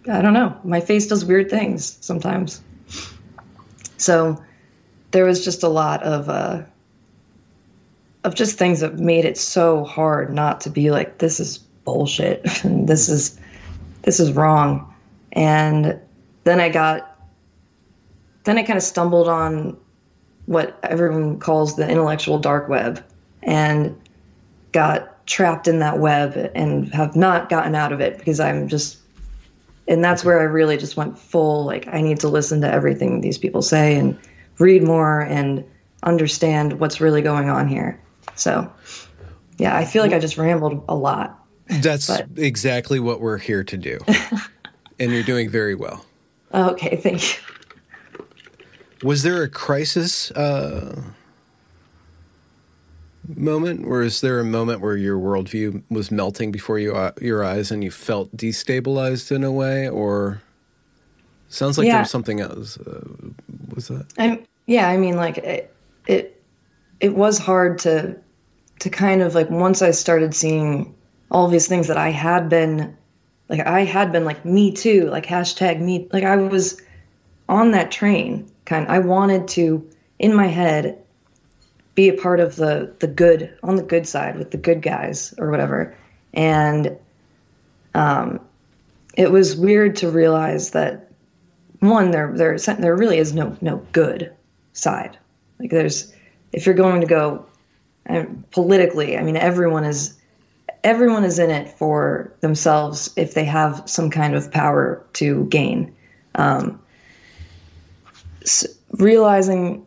[0.09, 0.59] I don't know.
[0.65, 2.61] My face does weird things sometimes.
[3.97, 4.43] So
[5.13, 6.63] there was just a lot of uh,
[8.25, 12.43] of just things that made it so hard not to be like this is bullshit.
[12.65, 13.39] this is
[14.03, 14.93] this is wrong.
[15.33, 15.99] And
[16.45, 17.19] then I got
[18.45, 19.77] then I kind of stumbled on
[20.47, 23.03] what everyone calls the intellectual dark web
[23.43, 23.99] and
[24.73, 28.99] got trapped in that web and have not gotten out of it because I'm just
[29.89, 33.21] and that's where I really just went full like I need to listen to everything
[33.21, 34.19] these people say and
[34.59, 35.65] read more and
[36.03, 38.01] understand what's really going on here.
[38.37, 38.71] So,
[39.59, 41.39] yeah, I feel like I just rambled a lot.
[41.67, 42.29] That's but.
[42.37, 43.99] exactly what we're here to do.
[44.99, 46.05] and you're doing very well.
[46.53, 47.43] Okay, thank you.
[49.03, 51.03] Was there a crisis uh,
[53.29, 57.45] moment, or is there a moment where your worldview was melting before you, uh, your
[57.45, 60.43] eyes and you felt destabilized in a way, or
[61.49, 61.95] sounds like yeah.
[61.95, 62.79] there was something else?
[62.79, 63.07] Uh,
[63.75, 64.07] was that?
[64.19, 65.75] I'm, yeah, I mean, like it,
[66.07, 66.43] it,
[67.01, 68.17] it was hard to,
[68.81, 70.95] to kind of like once I started seeing
[71.31, 72.97] all these things that I had been,
[73.49, 76.81] like I had been like me too, like hashtag me, like I was
[77.49, 78.51] on that train.
[78.65, 79.87] Kind, I wanted to
[80.19, 81.04] in my head
[81.95, 85.35] be a part of the the good on the good side with the good guys
[85.39, 85.97] or whatever,
[86.33, 86.97] and
[87.95, 88.41] um,
[89.17, 91.11] it was weird to realize that
[91.81, 94.33] one there there there really is no no good
[94.73, 95.19] side.
[95.59, 96.13] Like there's
[96.53, 97.47] if you're going to go
[98.07, 100.15] and politically, I mean everyone is
[100.83, 105.95] everyone is in it for themselves if they have some kind of power to gain.
[106.35, 106.81] Um,
[108.45, 109.87] so realizing,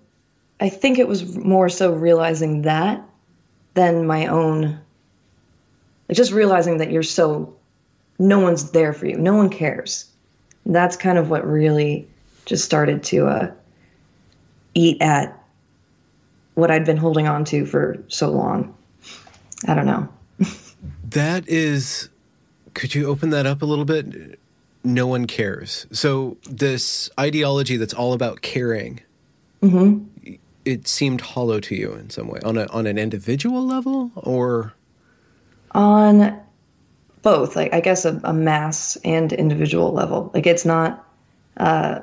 [0.59, 3.03] I think it was more so realizing that
[3.75, 4.79] than my own,
[6.09, 7.55] like just realizing that you're so,
[8.17, 10.09] no one's there for you, no one cares.
[10.65, 12.07] That's kind of what really
[12.45, 13.51] just started to uh,
[14.73, 15.37] eat at
[16.55, 18.75] what I'd been holding on to for so long.
[19.67, 20.09] I don't know.
[21.09, 22.09] that is,
[22.73, 24.39] could you open that up a little bit?
[24.83, 25.85] No one cares.
[25.91, 29.01] So this ideology that's all about caring,
[29.61, 30.03] mm-hmm.
[30.67, 34.73] It seemed hollow to you in some way on a on an individual level, or
[35.71, 36.37] on
[37.21, 37.55] both.
[37.55, 40.29] Like I guess a, a mass and individual level.
[40.33, 41.03] Like it's not.
[41.55, 42.01] Uh,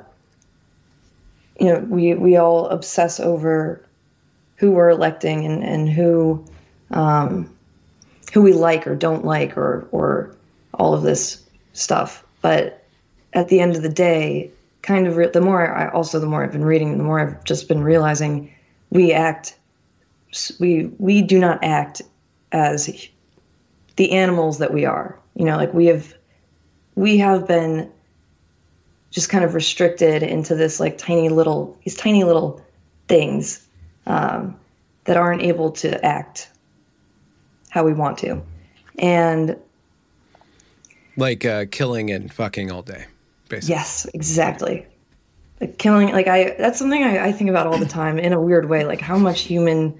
[1.59, 3.85] you know, we we all obsess over
[4.55, 6.43] who we're electing and and who
[6.91, 7.55] um,
[8.33, 10.35] who we like or don't like or or
[10.73, 12.25] all of this stuff.
[12.41, 12.83] But
[13.33, 14.51] at the end of the day,
[14.81, 17.43] kind of re- the more I also the more I've been reading, the more I've
[17.43, 18.51] just been realizing
[18.89, 19.57] we act
[20.59, 22.01] we we do not act
[22.51, 23.07] as
[23.95, 25.17] the animals that we are.
[25.35, 26.13] You know, like we have
[26.95, 27.91] we have been
[29.11, 32.61] just kind of restricted into this like tiny little these tiny little
[33.07, 33.65] things
[34.07, 34.57] um,
[35.05, 36.49] that aren't able to act
[37.69, 38.41] how we want to.
[38.99, 39.57] And
[41.17, 43.05] like uh, killing and fucking all day,
[43.49, 43.75] basically.
[43.75, 44.85] Yes, exactly.
[45.61, 48.41] Like killing, like I, that's something I, I think about all the time in a
[48.41, 48.85] weird way.
[48.85, 49.99] Like how much human,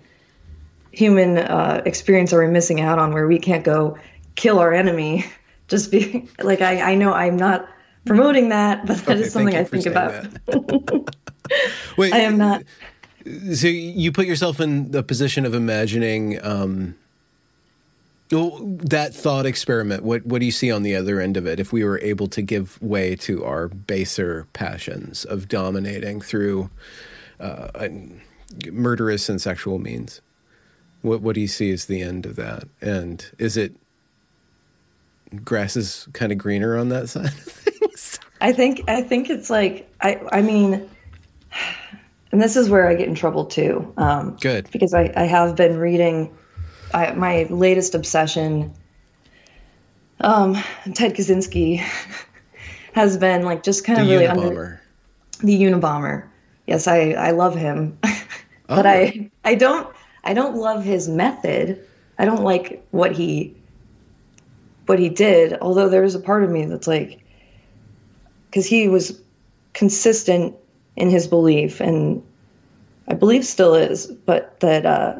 [0.91, 3.97] human uh, experience are we missing out on where we can't go
[4.35, 5.25] kill our enemy?
[5.67, 7.67] Just be like, I, I know I'm not
[8.05, 10.27] promoting that, but that okay, is something I think about.
[11.97, 12.63] Wait, I am not.
[13.53, 16.95] So you put yourself in the position of imagining um,
[18.31, 21.59] well, that thought experiment, what what do you see on the other end of it?
[21.59, 26.69] If we were able to give way to our baser passions of dominating through
[27.39, 27.87] uh,
[28.71, 30.21] murderous and sexual means,
[31.03, 32.67] what what do you see as the end of that?
[32.81, 33.75] And is it
[35.43, 38.19] grass is kind of greener on that side of things?
[38.41, 40.89] I think I think it's like I I mean,
[42.31, 43.93] and this is where I get in trouble too.
[43.97, 46.35] Um, Good because I I have been reading
[46.95, 48.73] I, my latest obsession,
[50.21, 50.53] um,
[50.93, 51.83] Ted Kaczynski,
[52.93, 54.47] has been like just kind of the really Unabomber.
[54.47, 54.81] under
[55.41, 56.27] the Unabomber.
[56.67, 57.97] Yes, I I love him,
[58.67, 58.89] but oh.
[58.89, 61.85] I I don't I don't love his method.
[62.17, 63.53] I don't like what he
[64.85, 65.57] what he did.
[65.59, 67.19] Although there is a part of me that's like,
[68.49, 69.21] because he was
[69.73, 70.55] consistent
[70.95, 72.23] in his belief, and
[73.09, 75.19] I believe still is, but that uh,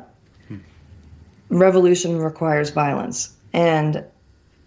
[1.60, 3.36] revolution requires violence.
[3.54, 4.04] And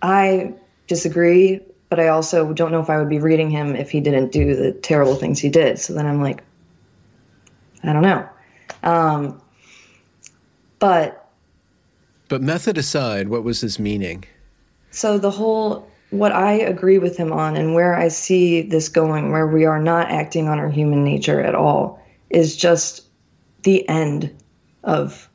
[0.02, 0.54] I
[0.86, 4.32] disagree, but I also don't know if I would be reading him if he didn't
[4.32, 5.78] do the terrible things he did.
[5.78, 6.42] So then I'm like,
[7.82, 8.28] I don't know.
[8.82, 9.40] Um,
[10.78, 11.30] but
[12.28, 14.24] but method aside, what was his meaning?
[14.90, 19.30] So the whole what I agree with him on and where I see this going,
[19.30, 23.04] where we are not acting on our human nature at all, is just
[23.62, 24.34] the end
[24.84, 25.27] of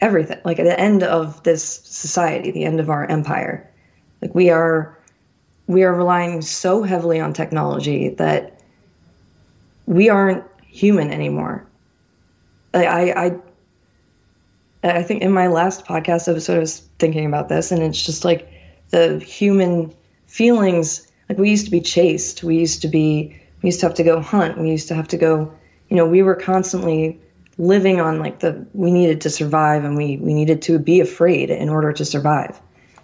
[0.00, 0.38] everything.
[0.44, 3.68] Like at the end of this society, the end of our empire.
[4.22, 4.96] Like we are
[5.66, 8.60] we are relying so heavily on technology that
[9.86, 11.64] we aren't human anymore.
[12.74, 13.36] I, I
[14.82, 17.82] I think in my last podcast episode I was sort of thinking about this and
[17.82, 18.50] it's just like
[18.90, 19.92] the human
[20.26, 23.96] feelings like we used to be chased we used to be we used to have
[23.96, 25.52] to go hunt we used to have to go
[25.88, 27.20] you know we were constantly
[27.60, 31.50] living on like the we needed to survive and we we needed to be afraid
[31.50, 32.58] in order to survive.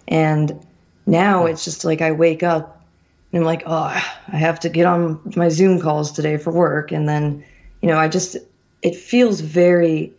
[0.07, 0.65] And
[1.05, 2.83] now it's just like i wake up
[3.31, 6.91] and i'm like oh i have to get on my zoom calls today for work.
[6.91, 7.45] And then
[7.81, 8.35] you know i just
[8.81, 10.13] it feels very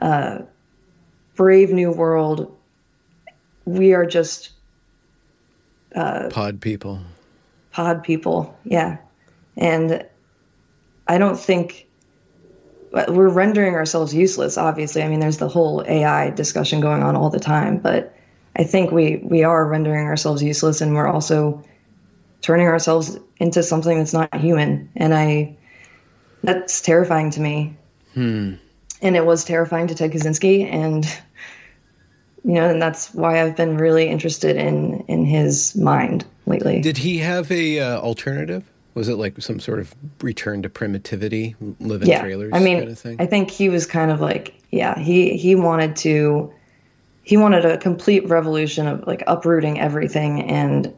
[0.00, 0.38] uh,
[1.34, 2.56] brave new world.
[3.64, 4.50] We are just
[5.96, 7.00] uh, pod people.
[7.72, 8.98] pod people yeah.
[9.56, 10.06] And
[11.08, 11.87] i don't think
[13.08, 15.02] we're rendering ourselves useless obviously.
[15.02, 18.14] I mean there's the whole ai discussion going on all the time but
[18.56, 21.62] i think we we are rendering ourselves useless and we're also
[22.40, 24.90] turning ourselves into something that's not human.
[24.96, 25.56] And i
[26.42, 27.76] that's terrifying to me.
[28.14, 28.54] Hmm.
[29.02, 31.04] and it was terrifying to ted kaczynski and
[32.44, 36.80] you know and that's why i've been really interested in in his mind lately.
[36.80, 38.64] Did he have a uh, alternative
[38.98, 42.20] was it like some sort of return to primitivity, live in yeah.
[42.20, 43.20] trailers I mean, kind of thing?
[43.20, 46.52] I think he was kind of like, yeah, he he wanted to
[47.22, 50.92] he wanted a complete revolution of like uprooting everything and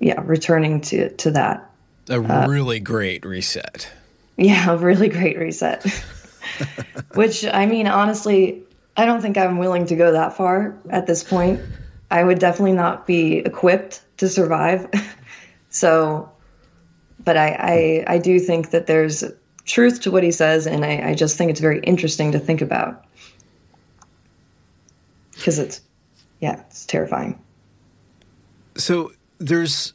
[0.00, 1.70] yeah, returning to to that.
[2.08, 3.90] A uh, really great reset.
[4.36, 5.84] Yeah, a really great reset.
[7.14, 8.62] Which I mean, honestly,
[8.96, 11.60] I don't think I'm willing to go that far at this point.
[12.10, 14.88] I would definitely not be equipped to survive.
[15.68, 16.30] so
[17.24, 19.24] but I, I, I do think that there's
[19.64, 22.60] truth to what he says, and I, I just think it's very interesting to think
[22.60, 23.04] about
[25.34, 25.80] because it's
[26.40, 27.38] yeah, it's terrifying.
[28.76, 29.94] So there's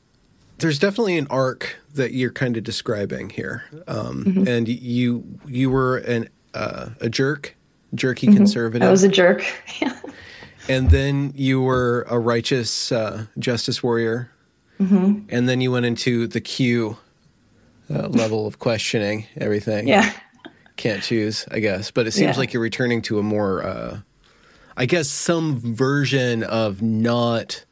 [0.58, 4.48] there's definitely an arc that you're kind of describing here, um, mm-hmm.
[4.48, 7.56] and you you were an uh, a jerk,
[7.94, 8.38] jerky mm-hmm.
[8.38, 8.88] conservative.
[8.88, 9.46] I was a jerk.
[10.70, 14.32] and then you were a righteous uh, justice warrior,
[14.80, 15.26] mm-hmm.
[15.30, 16.98] and then you went into the Q
[17.94, 19.88] uh, level of questioning everything.
[19.88, 20.12] Yeah.
[20.78, 21.92] Can't choose, I guess.
[21.92, 22.40] But it seems yeah.
[22.40, 24.00] like you're returning to a more, uh,
[24.78, 27.66] I guess, some version of not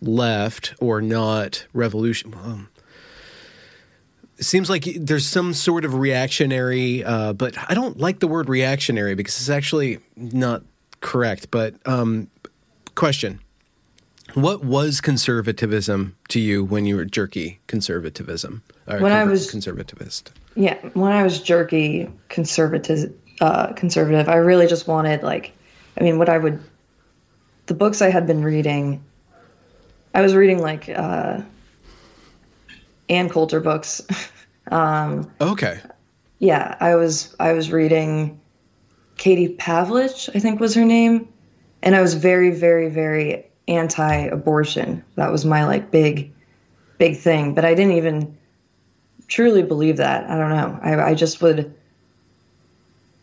[0.00, 2.32] left or not revolution.
[2.32, 2.66] Well,
[4.36, 8.48] it seems like there's some sort of reactionary, uh, but I don't like the word
[8.48, 10.62] reactionary because it's actually not
[11.00, 11.50] correct.
[11.50, 12.28] But um,
[12.94, 13.40] question
[14.34, 18.62] what was conservatism to you when you were jerky conservatism?
[18.98, 20.30] When I was conservativist.
[20.54, 25.52] Yeah, when I was jerky conservative, uh, conservative, I really just wanted like,
[25.98, 26.60] I mean, what I would,
[27.66, 29.02] the books I had been reading,
[30.14, 31.40] I was reading like uh,
[33.08, 34.02] Ann Coulter books.
[34.70, 35.80] um, okay.
[36.38, 38.40] Yeah, I was I was reading
[39.16, 41.28] Katie Pavlich, I think was her name,
[41.82, 45.04] and I was very very very anti-abortion.
[45.14, 46.32] That was my like big,
[46.98, 47.54] big thing.
[47.54, 48.36] But I didn't even
[49.28, 50.28] truly believe that.
[50.28, 50.78] I don't know.
[50.82, 51.74] I, I just would,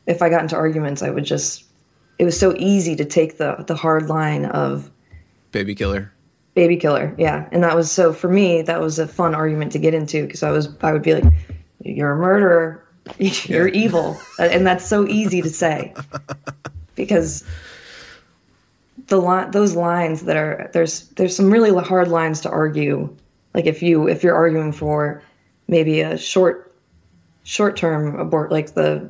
[0.07, 1.65] if I got into arguments, I would just.
[2.17, 4.91] It was so easy to take the the hard line of
[5.51, 6.11] baby killer.
[6.53, 8.61] Baby killer, yeah, and that was so for me.
[8.61, 11.33] That was a fun argument to get into because I was I would be like,
[11.81, 12.83] "You're a murderer,
[13.17, 13.83] you're yeah.
[13.85, 15.93] evil," and that's so easy to say
[16.95, 17.45] because
[19.07, 23.15] the line those lines that are there's there's some really hard lines to argue
[23.53, 25.21] like if you if you're arguing for
[25.69, 26.73] maybe a short
[27.43, 29.09] short term abort like the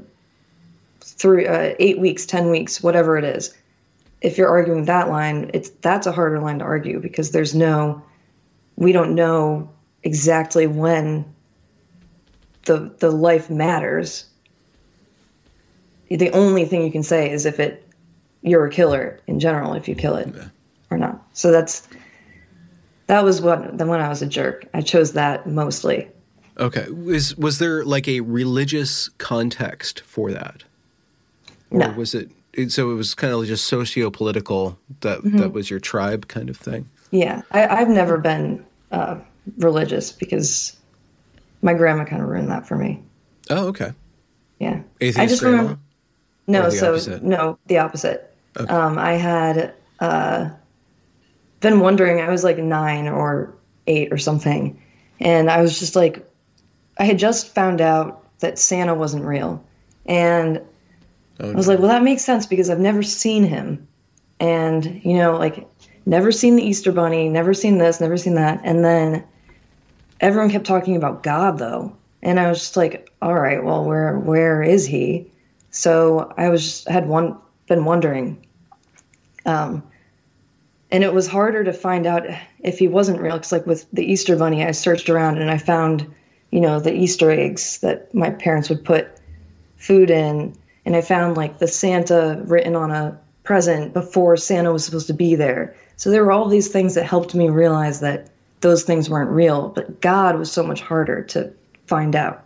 [1.02, 3.56] three uh, eight weeks ten weeks whatever it is
[4.22, 8.02] if you're arguing that line it's that's a harder line to argue because there's no
[8.76, 9.70] we don't know
[10.04, 11.26] exactly when
[12.66, 14.26] the the life matters
[16.10, 17.86] the only thing you can say is if it
[18.42, 20.46] you're a killer in general if you kill it yeah.
[20.90, 21.22] or not.
[21.34, 21.88] So that's
[23.08, 24.66] that was what the when I was a jerk.
[24.74, 26.08] I chose that mostly.
[26.60, 26.90] Okay.
[26.92, 30.64] Was was there like a religious context for that?
[31.72, 31.92] Or No.
[31.92, 32.30] was it
[32.70, 35.38] so it was kind of just socio-political that Mm-hmm.
[35.38, 36.90] that was your tribe kind of thing?
[37.12, 39.18] Yeah, I, I've never been uh,
[39.58, 40.76] religious because
[41.62, 43.02] my grandma kind of ruined that for me.
[43.50, 43.94] Oh, okay.
[44.60, 45.58] Yeah, Atheist I just grandma?
[45.62, 45.80] remember.
[46.48, 47.24] No, so opposite?
[47.24, 48.36] no, the opposite.
[48.68, 50.50] Um, I had uh,
[51.62, 52.20] been wondering.
[52.20, 53.54] I was like nine or
[53.88, 54.82] eight or something,
[55.20, 56.28] and I was just like,
[57.00, 59.64] I had just found out that Santa wasn't real,
[60.06, 60.62] and
[61.42, 63.88] Oh, I was like, well, that makes sense because I've never seen him,
[64.40, 65.68] and you know, like,
[66.06, 69.24] never seen the Easter Bunny, never seen this, never seen that, and then
[70.20, 74.20] everyone kept talking about God though, and I was just like, all right, well, where
[74.20, 75.32] where is he?
[75.72, 77.38] So I was just had one
[77.68, 78.46] been wondering,
[79.46, 79.84] um,
[80.92, 82.26] and it was harder to find out
[82.60, 85.58] if he wasn't real because, like, with the Easter Bunny, I searched around and I
[85.58, 86.14] found,
[86.52, 89.08] you know, the Easter eggs that my parents would put
[89.78, 94.86] food in, and I found like the Santa written on a present before Santa was
[94.86, 95.76] supposed to be there.
[95.98, 98.30] So there were all these things that helped me realize that
[98.62, 101.52] those things weren't real, but God was so much harder to
[101.88, 102.46] find out.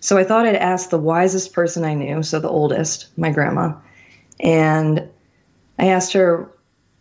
[0.00, 3.74] So I thought I'd ask the wisest person I knew, so the oldest, my grandma,
[4.40, 5.08] and
[5.78, 6.50] I asked her,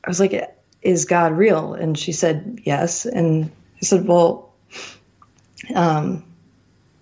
[0.04, 0.34] I was like,
[0.82, 3.50] "Is God real?" And she said, "Yes." And
[3.82, 4.52] I said, "Well,
[5.76, 6.24] um,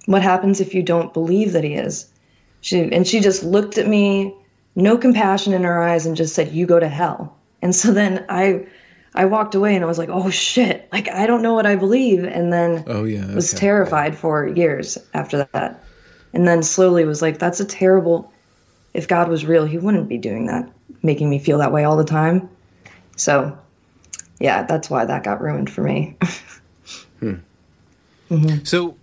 [0.10, 2.08] what happens if you don't believe that He is?"
[2.62, 4.34] She and she just looked at me,
[4.76, 8.26] no compassion in her eyes, and just said, "You go to hell." And so then
[8.30, 8.66] I,
[9.16, 11.76] I walked away and I was like, "Oh shit!" Like I don't know what I
[11.76, 13.34] believe, and then Oh yeah.
[13.34, 13.60] was okay.
[13.62, 15.84] terrified for years after that.
[16.34, 18.32] And then slowly was like, that's a terrible.
[18.94, 20.70] If God was real, he wouldn't be doing that,
[21.04, 22.50] making me feel that way all the time.
[23.16, 23.58] So,
[24.40, 26.18] yeah, that's why that got ruined for me.
[27.20, 27.34] Hmm.
[28.30, 28.64] Mm-hmm.
[28.64, 28.96] So,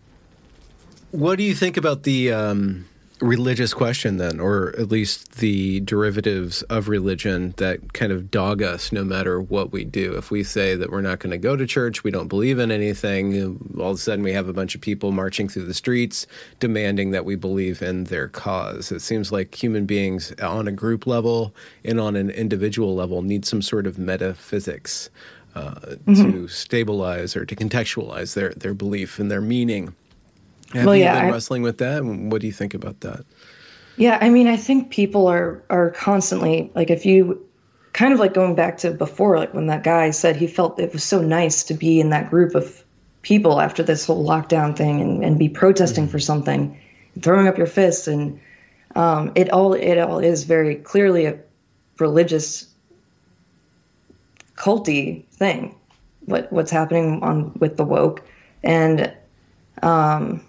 [1.16, 2.84] what do you think about the um,
[3.20, 8.92] religious question then, or at least the derivatives of religion that kind of dog us
[8.92, 10.14] no matter what we do?
[10.16, 12.70] If we say that we're not going to go to church, we don't believe in
[12.70, 16.26] anything, all of a sudden we have a bunch of people marching through the streets
[16.60, 18.92] demanding that we believe in their cause.
[18.92, 23.46] It seems like human beings on a group level and on an individual level need
[23.46, 25.08] some sort of metaphysics.
[25.54, 29.94] Uh, To stabilize or to contextualize their, their belief and their meaning.
[30.74, 32.04] Have Well, you yeah, been I- wrestling with that?
[32.04, 33.24] What do you think about that?
[33.96, 37.42] yeah, I mean, I think people are are constantly like if you
[37.94, 40.92] kind of like going back to before like when that guy said he felt it
[40.92, 42.84] was so nice to be in that group of
[43.22, 46.78] people after this whole lockdown thing and, and be protesting for something
[47.22, 48.38] throwing up your fists and
[48.96, 51.38] um, it all it all is very clearly a
[51.98, 52.68] religious
[54.56, 55.74] culty thing
[56.26, 58.22] what what's happening on with the woke
[58.62, 59.10] and
[59.82, 60.44] um,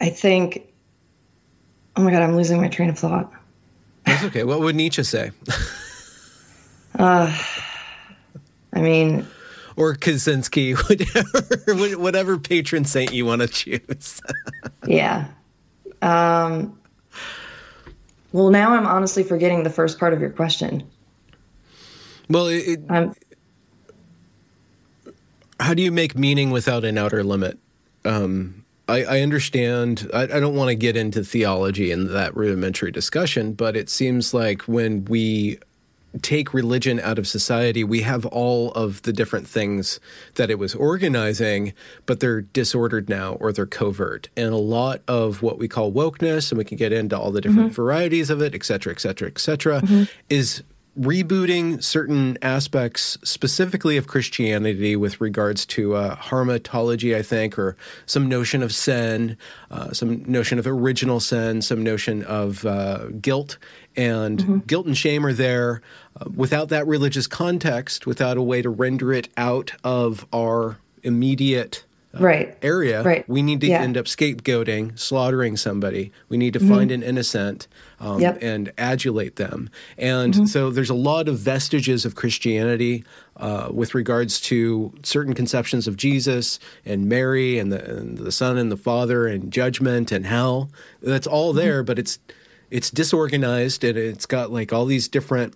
[0.00, 0.72] I think
[1.96, 3.32] oh my god I'm losing my train of thought
[4.04, 4.44] That's okay.
[4.44, 5.30] What would Nietzsche say?
[6.98, 7.34] I
[8.74, 9.26] mean
[9.76, 10.74] Or Kaczynski,
[11.66, 14.20] whatever, whatever patron saint you want to choose.
[14.86, 15.26] Yeah.
[16.00, 16.78] Um,
[18.32, 20.88] well, now I'm honestly forgetting the first part of your question.
[22.28, 23.14] well, it, I'm,
[25.58, 27.58] how do you make meaning without an outer limit?
[28.04, 30.08] Um, I, I understand.
[30.14, 34.32] I, I don't want to get into theology and that rudimentary discussion, but it seems
[34.32, 35.58] like when we
[36.22, 40.00] take religion out of society, we have all of the different things
[40.36, 41.74] that it was organizing,
[42.06, 44.28] but they're disordered now or they're covert.
[44.36, 47.42] And a lot of what we call wokeness, and we can get into all the
[47.42, 47.82] different mm-hmm.
[47.82, 50.04] varieties of it, et cetera, et cetera, et cetera, mm-hmm.
[50.30, 50.62] is
[50.98, 57.76] rebooting certain aspects specifically of Christianity with regards to uh, hamartiology, I think, or
[58.06, 59.36] some notion of sin,
[59.70, 63.58] uh, some notion of original sin, some notion of uh, guilt.
[63.96, 65.82] And guilt and shame are there
[66.20, 71.84] uh, without that religious context, without a way to render it out of our immediate
[72.20, 72.56] right.
[72.62, 73.28] area, Right.
[73.28, 73.82] we need to Yeah.
[73.82, 76.12] end up scapegoating, slaughtering somebody.
[76.28, 77.68] We need to find an innocent
[78.00, 78.20] um, Mm-hmm.
[78.20, 78.34] Yep.
[78.36, 78.44] Mm-hmm.
[78.46, 79.70] and adulate them.
[79.96, 83.04] And so there's a lot of vestiges of Christianity
[83.38, 88.58] uh, with regards to certain conceptions of Jesus and Mary and the, and the Son
[88.58, 90.70] and the Father and judgment and hell.
[91.02, 91.58] That's all Mm-hmm.
[91.58, 92.18] there, but it's
[92.70, 95.54] it's disorganized and it's got like all these different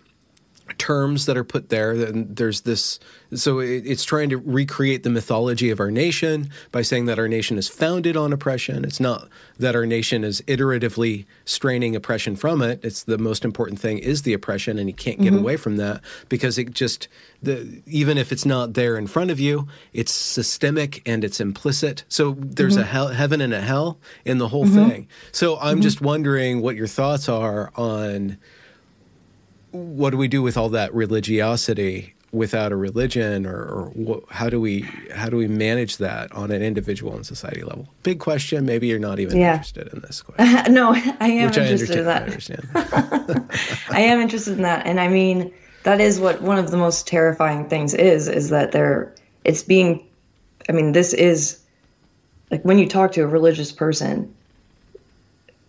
[0.79, 1.93] terms that are put there.
[1.93, 2.99] And there's this,
[3.35, 7.29] so it, it's trying to recreate the mythology of our nation by saying that our
[7.29, 8.85] nation is founded on oppression.
[8.85, 12.81] It's not that our nation is iteratively straining oppression from it.
[12.83, 15.39] It's the most important thing is the oppression, and you can't get mm-hmm.
[15.39, 17.09] away from that because it just
[17.43, 22.05] the even if it's not there in front of you, it's systemic and it's implicit.
[22.09, 22.83] So there's mm-hmm.
[22.83, 24.89] a hell, heaven and a hell in the whole mm-hmm.
[24.89, 25.09] thing.
[25.33, 25.83] So I'm mm-hmm.
[25.83, 28.39] just wondering what your thoughts are on
[29.73, 34.49] what do we do with all that religiosity without a religion or, or what, how
[34.49, 37.89] do we how do we manage that on an individual and society level?
[38.03, 38.64] Big question.
[38.64, 39.55] Maybe you're not even yeah.
[39.55, 40.73] interested in this question.
[40.73, 42.68] No i am Which interested I in that.
[42.75, 43.57] I,
[43.91, 44.87] I am interested in that.
[44.87, 45.53] And i mean
[45.83, 49.14] that is what one of the most terrifying things is is that they're
[49.45, 50.07] it's being
[50.68, 51.61] i mean this is
[52.51, 54.33] like when you talk to a religious person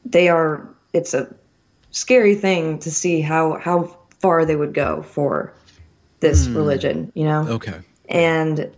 [0.05, 1.33] they are it's a
[1.91, 5.53] scary thing to see how how far they would go for
[6.19, 6.55] this mm.
[6.55, 7.47] religion, you know?
[7.47, 7.79] Okay.
[8.09, 8.71] And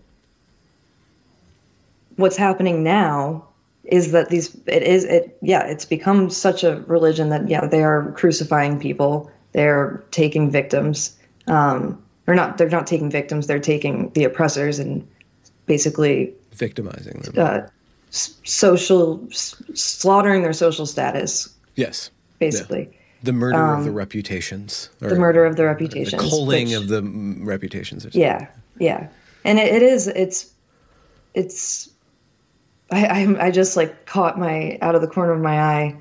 [2.16, 3.46] what's happening now
[3.84, 7.84] is that these it is it yeah, it's become such a religion that yeah, they
[7.84, 11.18] are crucifying people, they're taking victims.
[11.48, 15.06] Um or not they're not taking victims, they're taking the oppressors and
[15.66, 17.34] basically victimizing them.
[17.38, 17.62] Uh,
[18.12, 21.50] social slaughtering their social status.
[21.76, 22.12] Yes.
[22.40, 22.90] Basically.
[22.92, 22.98] Yeah.
[23.24, 24.90] The murder um, of the um, reputations.
[25.00, 26.22] the murder of the reputations.
[26.22, 27.02] The culling which, of the
[27.42, 28.06] reputations.
[28.12, 28.48] Yeah,
[28.80, 29.08] yeah,
[29.46, 30.08] and it, it is.
[30.08, 30.52] It's,
[31.34, 31.90] it's.
[32.92, 35.96] I, I I just like caught my out of the corner of my eye.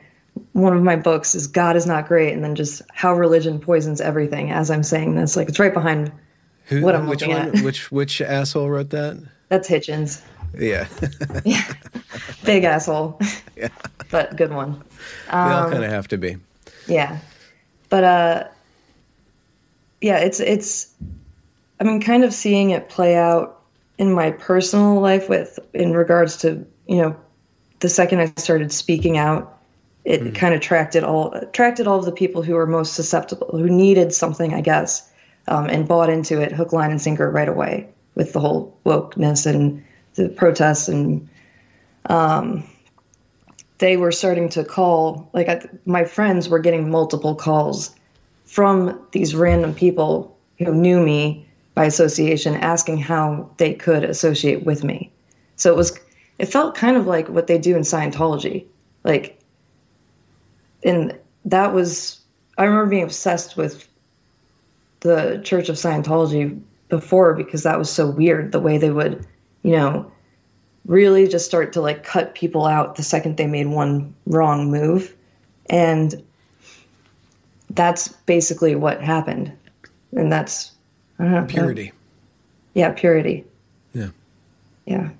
[0.52, 4.00] One of my books is God is not great, and then just how religion poisons
[4.00, 4.50] everything.
[4.50, 6.10] As I'm saying this, like it's right behind
[6.64, 7.64] Who, what I'm which looking one, at.
[7.64, 9.22] Which which asshole wrote that?
[9.48, 10.22] That's Hitchens.
[10.58, 10.88] Yeah.
[11.44, 11.72] yeah.
[12.44, 13.20] Big asshole.
[13.56, 13.68] Yeah.
[14.10, 14.82] but good one.
[15.28, 16.38] Um, they all kind of have to be.
[16.86, 17.18] Yeah.
[17.88, 18.44] But uh
[20.00, 20.92] yeah, it's it's
[21.80, 23.60] I mean kind of seeing it play out
[23.98, 27.16] in my personal life with in regards to, you know,
[27.80, 29.58] the second I started speaking out,
[30.04, 30.34] it mm.
[30.34, 34.12] kind of attracted all attracted all of the people who were most susceptible, who needed
[34.12, 35.08] something, I guess,
[35.48, 39.46] um, and bought into it hook, line, and sinker right away with the whole wokeness
[39.46, 39.82] and
[40.14, 41.28] the protests and
[42.06, 42.64] um,
[43.82, 47.92] they were starting to call like I, my friends were getting multiple calls
[48.44, 54.84] from these random people who knew me by association asking how they could associate with
[54.84, 55.10] me.
[55.56, 55.98] So it was
[56.38, 58.64] it felt kind of like what they do in scientology.
[59.02, 59.40] Like
[60.84, 62.20] and that was
[62.58, 63.88] i remember being obsessed with
[65.00, 69.26] the church of scientology before because that was so weird the way they would
[69.64, 70.08] you know
[70.86, 75.14] really just start to like cut people out the second they made one wrong move.
[75.66, 76.22] And
[77.70, 79.52] that's basically what happened.
[80.12, 80.72] And that's
[81.18, 81.90] know, purity.
[81.90, 81.94] Uh,
[82.74, 83.44] yeah, purity.
[83.94, 84.08] Yeah.
[84.86, 85.10] Yeah.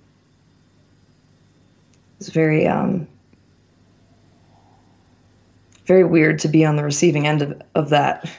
[2.18, 3.06] It's very um
[5.86, 8.30] very weird to be on the receiving end of, of that.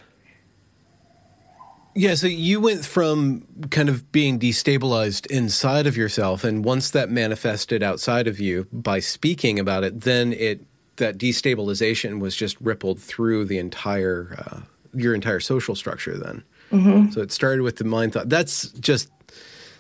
[1.95, 7.09] Yeah, so you went from kind of being destabilized inside of yourself, and once that
[7.09, 10.65] manifested outside of you by speaking about it, then it
[10.97, 14.59] that destabilization was just rippled through the entire uh,
[14.93, 16.17] your entire social structure.
[16.17, 17.11] Then, mm-hmm.
[17.11, 18.29] so it started with the mind thought.
[18.29, 19.11] That's just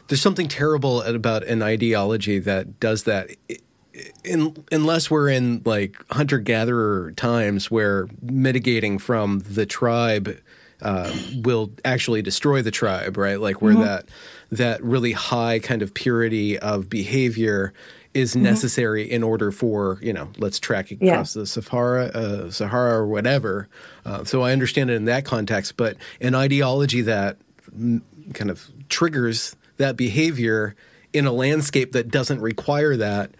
[0.07, 3.29] there's something terrible about an ideology that does that.
[4.23, 10.35] In, unless we're in like hunter gatherer times where mitigating from the tribe
[10.83, 13.39] uh, will actually destroy the tribe, right?
[13.39, 13.83] Like where mm-hmm.
[13.83, 14.05] that
[14.51, 17.73] that really high kind of purity of behavior
[18.13, 18.43] is mm-hmm.
[18.43, 21.39] necessary in order for you know let's track across yeah.
[21.39, 23.67] the Sahara, uh, Sahara or whatever.
[24.05, 27.37] Uh, so I understand it in that context, but an ideology that
[28.33, 30.75] kind of triggers that behavior
[31.13, 33.31] in a landscape that doesn't require that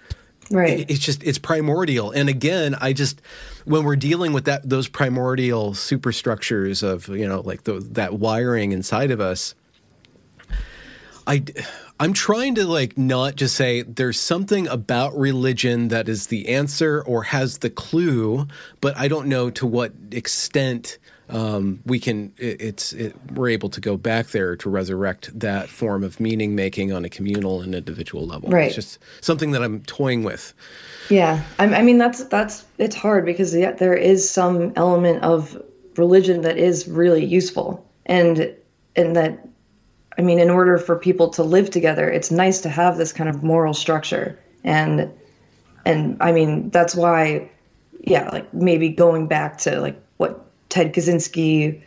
[0.51, 3.21] right it, it's just it's primordial and again i just
[3.65, 8.71] when we're dealing with that those primordial superstructures of you know like the, that wiring
[8.71, 9.55] inside of us
[11.27, 11.43] i
[11.99, 17.01] i'm trying to like not just say there's something about religion that is the answer
[17.03, 18.47] or has the clue
[18.81, 20.97] but i don't know to what extent
[21.29, 25.69] um, we can it, it's it, we're able to go back there to resurrect that
[25.69, 28.49] form of meaning making on a communal and individual level.
[28.49, 28.67] Right.
[28.67, 30.53] It's just something that I'm toying with.
[31.09, 35.61] Yeah, I, I mean that's that's it's hard because yeah, there is some element of
[35.97, 38.53] religion that is really useful, and
[38.95, 39.47] and that
[40.17, 43.29] I mean, in order for people to live together, it's nice to have this kind
[43.29, 45.11] of moral structure, and
[45.85, 47.49] and I mean that's why,
[48.01, 51.79] yeah, like maybe going back to like what Ted Kaczynski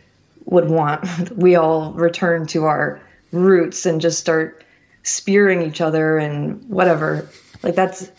[0.45, 1.05] would want
[1.37, 3.01] we all return to our
[3.33, 4.63] roots and just start
[5.03, 7.27] spearing each other and whatever.
[7.63, 8.09] Like that's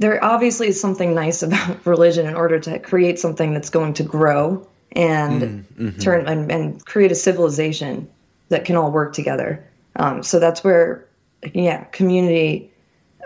[0.00, 4.02] there obviously is something nice about religion in order to create something that's going to
[4.02, 8.08] grow and mm, hmm turn and, and, create a civilization
[8.50, 9.64] that can all work together.
[9.96, 11.04] Um, so that's where,
[11.52, 12.70] yeah, community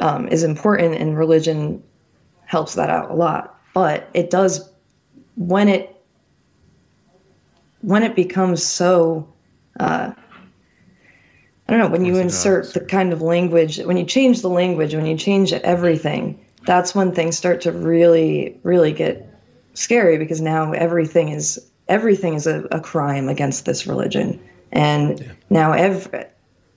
[0.01, 1.83] um, is important, and religion
[2.47, 3.61] helps that out a lot.
[3.75, 4.71] But it does
[5.37, 5.98] when it
[7.83, 9.29] when it becomes so.
[9.79, 10.13] Uh,
[11.69, 14.95] I don't know when you insert the kind of language when you change the language
[14.95, 19.29] when you change everything that's when things start to really really get
[19.75, 24.41] scary because now everything is everything is a, a crime against this religion
[24.73, 25.33] and yeah.
[25.51, 26.25] now every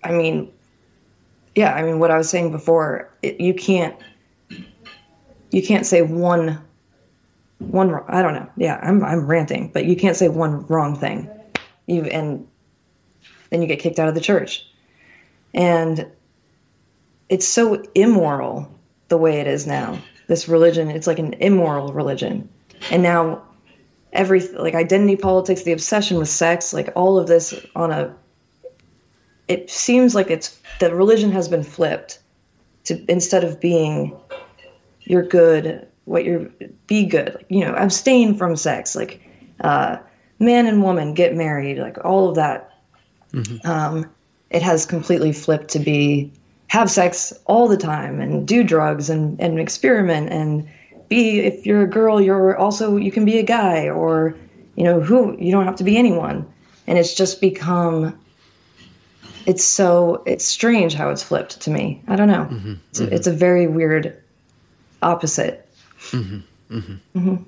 [0.03, 0.51] i mean
[1.55, 3.95] yeah i mean what i was saying before it, you can't
[5.51, 6.61] you can't say one
[7.69, 8.49] one i don't know.
[8.57, 11.29] Yeah i'm i'm ranting but you can't say one wrong thing.
[11.87, 12.47] You and
[13.49, 14.65] then you get kicked out of the church.
[15.53, 16.07] And
[17.29, 18.73] it's so immoral
[19.09, 20.89] the way it is now this religion.
[20.89, 22.47] It's like an immoral religion.
[22.89, 23.43] And now
[24.13, 28.13] every like identity politics the obsession with sex like all of this on a
[29.47, 32.19] it seems like it's the religion has been flipped
[32.83, 34.17] to instead of being
[35.01, 36.49] you're good what you're
[36.87, 39.21] be good like, you know abstain from sex like
[39.61, 39.97] uh,
[40.39, 42.67] man and woman get married like all of that.
[43.33, 43.65] Mm-hmm.
[43.65, 44.11] um,
[44.49, 46.29] it has completely flipped to be
[46.67, 50.67] have sex all the time and do drugs and, and experiment and
[51.07, 54.35] be if you're a girl you're also you can be a guy or
[54.75, 56.47] you know who you don't have to be anyone.
[56.87, 58.17] And it's just become
[59.45, 62.01] it's so it's strange how it's flipped to me.
[62.07, 62.45] I don't know.
[62.45, 63.13] Mm-hmm, it's, mm-hmm.
[63.13, 64.21] It's, A, very weird
[65.01, 65.60] opposite
[66.09, 66.39] mm-hmm,
[66.75, 67.19] mm-hmm.
[67.19, 67.43] mm-hmm.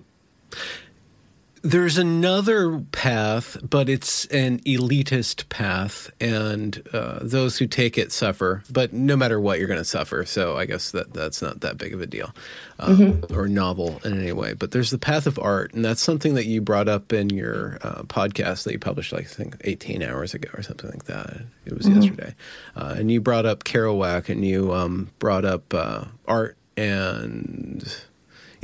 [1.65, 8.63] There's another path, but it's an elitist path, and uh, those who take it suffer.
[8.69, 10.25] But no matter what, you're going to suffer.
[10.25, 12.35] So I guess that that's not that big of a deal,
[12.79, 13.33] um, mm-hmm.
[13.33, 14.51] or novel in any way.
[14.51, 17.77] But there's the path of art, and that's something that you brought up in your
[17.81, 21.43] uh, podcast that you published, like I think 18 hours ago or something like that.
[21.63, 22.01] It was mm-hmm.
[22.01, 22.35] yesterday,
[22.75, 27.89] uh, and you brought up Kerouac, and you um, brought up uh, art, and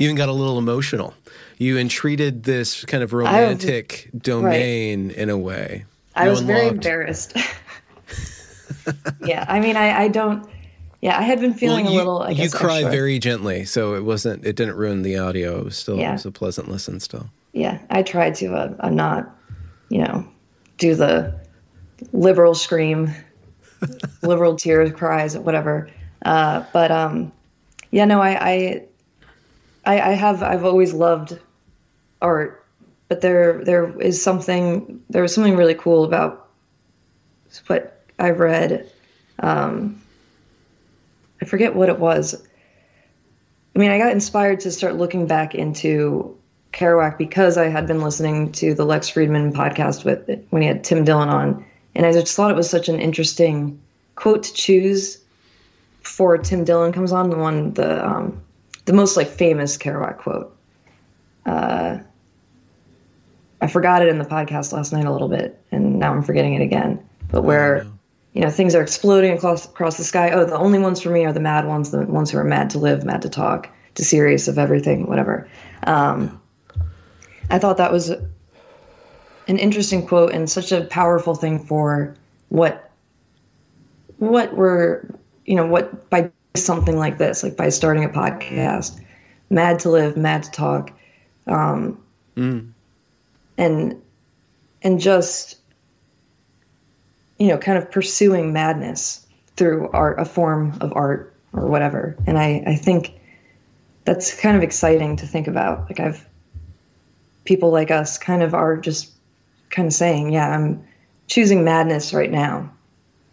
[0.00, 1.14] even got a little emotional
[1.60, 5.16] you entreated this kind of romantic was, domain right.
[5.16, 5.84] in a way.
[6.16, 6.58] I was unlocked.
[6.58, 7.36] very embarrassed.
[9.24, 10.48] yeah, I mean, I, I don't.
[11.02, 12.22] Yeah, I had been feeling well, you, a little.
[12.22, 14.46] I you guess, cry very gently, so it wasn't.
[14.46, 15.58] It didn't ruin the audio.
[15.60, 15.98] It was still.
[15.98, 16.10] Yeah.
[16.10, 16.98] It was a pleasant listen.
[16.98, 17.28] Still.
[17.52, 19.36] Yeah, I tried to uh, uh, not,
[19.90, 20.26] you know,
[20.78, 21.38] do the
[22.14, 23.10] liberal scream,
[24.22, 25.90] liberal tears, cries, whatever.
[26.24, 27.32] Uh, but um,
[27.90, 28.84] yeah, no, I, I,
[29.84, 30.42] I, I have.
[30.42, 31.38] I've always loved
[32.20, 32.64] art,
[33.08, 36.48] but there there is something there was something really cool about
[37.66, 38.90] what I read.
[39.38, 40.00] Um,
[41.40, 42.34] I forget what it was.
[43.74, 46.36] I mean, I got inspired to start looking back into
[46.72, 50.84] Kerouac because I had been listening to the Lex Fridman podcast with when he had
[50.84, 51.64] Tim Dillon on,
[51.94, 53.80] and I just thought it was such an interesting
[54.14, 55.18] quote to choose
[56.02, 57.30] before Tim Dillon comes on.
[57.30, 58.42] The one the um,
[58.90, 60.56] the most like famous Kerouac quote.
[61.46, 61.98] Uh,
[63.60, 66.54] I forgot it in the podcast last night a little bit, and now I'm forgetting
[66.54, 67.00] it again.
[67.30, 67.92] But where, oh,
[68.32, 70.32] you know, things are exploding across across the sky.
[70.32, 72.68] Oh, the only ones for me are the mad ones, the ones who are mad
[72.70, 75.48] to live, mad to talk, to serious of everything, whatever.
[75.86, 76.42] Um,
[77.48, 82.16] I thought that was an interesting quote and such a powerful thing for
[82.48, 82.90] what
[84.18, 85.06] what we're
[85.46, 89.00] you know what by something like this, like by starting a podcast,
[89.50, 90.92] mad to live, mad to talk.
[91.46, 92.00] Um,
[92.36, 92.70] mm.
[93.58, 94.00] and
[94.82, 95.56] and just
[97.38, 99.26] you know kind of pursuing madness
[99.56, 102.16] through art a form of art or whatever.
[102.26, 103.14] And i i think
[104.04, 105.88] that's kind of exciting to think about.
[105.88, 106.26] Like i've
[107.44, 109.10] people like us kind of are just
[109.70, 110.84] kind of saying yeah i'm
[111.30, 112.70] choosing madness right now.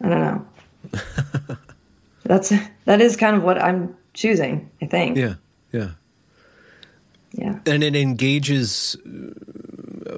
[0.02, 1.58] I don't know.
[2.24, 2.54] That's
[2.88, 5.36] that is kind of what i'm choosing i think yeah
[5.72, 5.92] yeah
[7.34, 8.98] yeah and it engages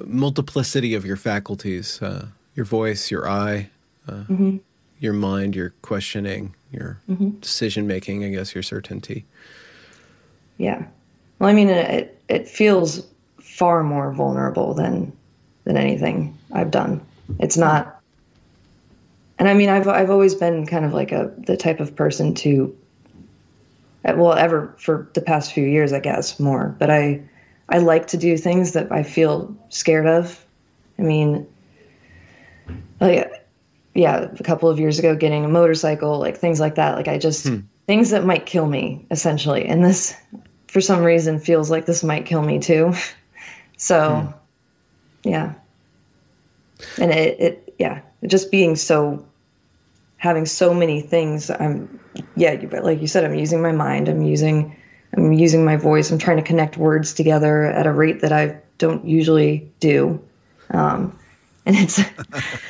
[0.06, 3.70] multiplicity of your faculties uh, your voice, your eye,
[4.08, 4.56] uh, mm-hmm.
[4.98, 7.30] your mind, your questioning, your mm-hmm.
[7.40, 9.24] decision making, I guess, your certainty.
[10.58, 10.84] Yeah.
[11.38, 13.06] Well, I mean, it, it feels
[13.40, 15.12] far more vulnerable than
[15.64, 17.00] than anything I've done.
[17.38, 17.99] It's not,
[19.40, 22.34] and I mean, I've I've always been kind of like a the type of person
[22.36, 22.76] to,
[24.04, 26.76] well, ever for the past few years, I guess more.
[26.78, 27.20] But I
[27.68, 30.46] I like to do things that I feel scared of
[31.00, 31.46] I mean,
[33.00, 33.32] like,
[33.94, 36.94] yeah, a couple of years ago, getting a motorcycle, like things like that.
[36.94, 37.60] Like, I just, hmm.
[37.86, 39.64] things that might kill me, essentially.
[39.64, 40.14] And this,
[40.68, 42.92] for some reason, feels like this might kill me too.
[43.78, 44.34] so,
[45.24, 45.28] hmm.
[45.28, 45.54] yeah.
[46.98, 49.24] And it, it, yeah, just being so,
[50.20, 51.50] having so many things.
[51.50, 51.98] I'm,
[52.36, 54.76] yeah, but like you said, I'm using my mind, I'm using,
[55.16, 56.10] I'm using my voice.
[56.10, 60.22] I'm trying to connect words together at a rate that I don't usually do.
[60.70, 61.18] Um,
[61.64, 62.00] and it's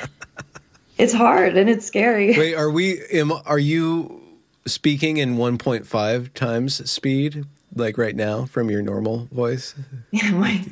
[0.97, 2.37] it's hard and it's scary.
[2.37, 3.01] Wait, are we?
[3.11, 4.21] Am, are you
[4.65, 7.45] speaking in 1.5 times speed,
[7.75, 9.75] like right now, from your normal voice?
[10.11, 10.63] Yeah, my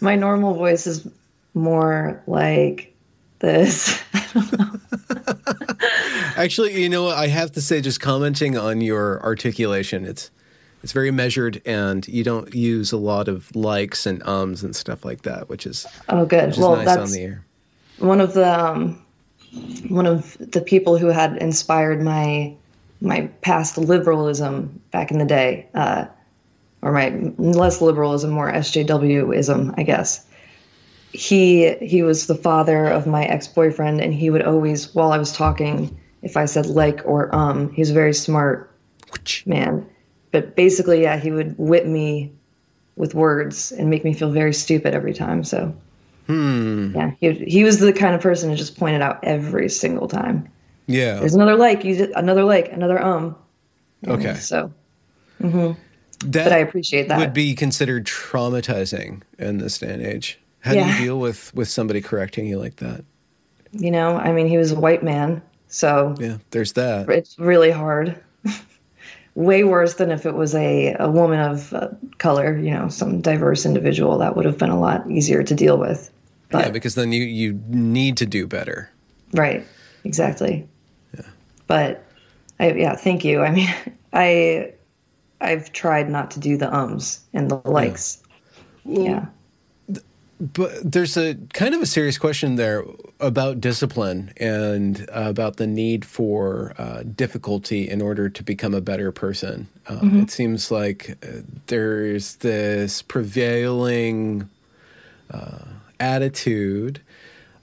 [0.00, 1.08] my normal voice is
[1.54, 2.94] more like
[3.38, 4.02] this.
[6.38, 10.30] Actually, you know, I have to say, just commenting on your articulation, it's
[10.84, 15.04] it's very measured, and you don't use a lot of likes and ums and stuff
[15.04, 16.56] like that, which is oh good.
[16.56, 17.18] well, nice that's
[17.98, 19.04] one of the um,
[19.88, 22.54] one of the people who had inspired my
[23.00, 26.06] my past liberalism back in the day, uh,
[26.82, 30.24] or my less liberalism, more SJWism, I guess.
[31.12, 35.18] He he was the father of my ex boyfriend, and he would always, while I
[35.18, 38.70] was talking, if I said like or um, he was a very smart
[39.46, 39.86] man
[40.30, 42.32] but basically, yeah, he would whip me
[42.96, 45.44] with words and make me feel very stupid every time.
[45.44, 45.74] So,
[46.26, 46.94] hmm.
[46.94, 50.48] yeah, he he was the kind of person who just pointed out every single time.
[50.86, 53.36] Yeah, there's another like, you another like, another um.
[54.06, 54.34] Okay.
[54.34, 54.72] so,
[55.40, 55.72] mm-hmm.
[56.30, 57.18] that but I appreciate that.
[57.18, 60.38] Would be considered traumatizing in this day and age.
[60.60, 60.84] How yeah.
[60.84, 63.04] do you deal with with somebody correcting you like that?
[63.72, 67.08] You know, I mean, he was a white man, so yeah, there's that.
[67.08, 68.20] It's really hard
[69.34, 71.88] way worse than if it was a, a woman of uh,
[72.18, 74.18] color, you know, some diverse individual.
[74.18, 76.10] That would have been a lot easier to deal with.
[76.50, 78.90] But, yeah, because then you, you need to do better.
[79.32, 79.64] Right.
[80.04, 80.66] Exactly.
[81.14, 81.26] Yeah.
[81.66, 82.04] But
[82.58, 83.42] I, yeah, thank you.
[83.42, 83.68] I mean,
[84.12, 84.72] I,
[85.40, 88.22] I've tried not to do the ums and the likes.
[88.84, 88.96] Yeah.
[88.96, 89.26] Well, yeah
[90.40, 92.84] but there's a kind of a serious question there
[93.18, 98.80] about discipline and uh, about the need for uh, difficulty in order to become a
[98.80, 99.68] better person.
[99.88, 100.20] Uh, mm-hmm.
[100.20, 104.48] It seems like uh, there's this prevailing
[105.30, 105.64] uh,
[105.98, 107.00] attitude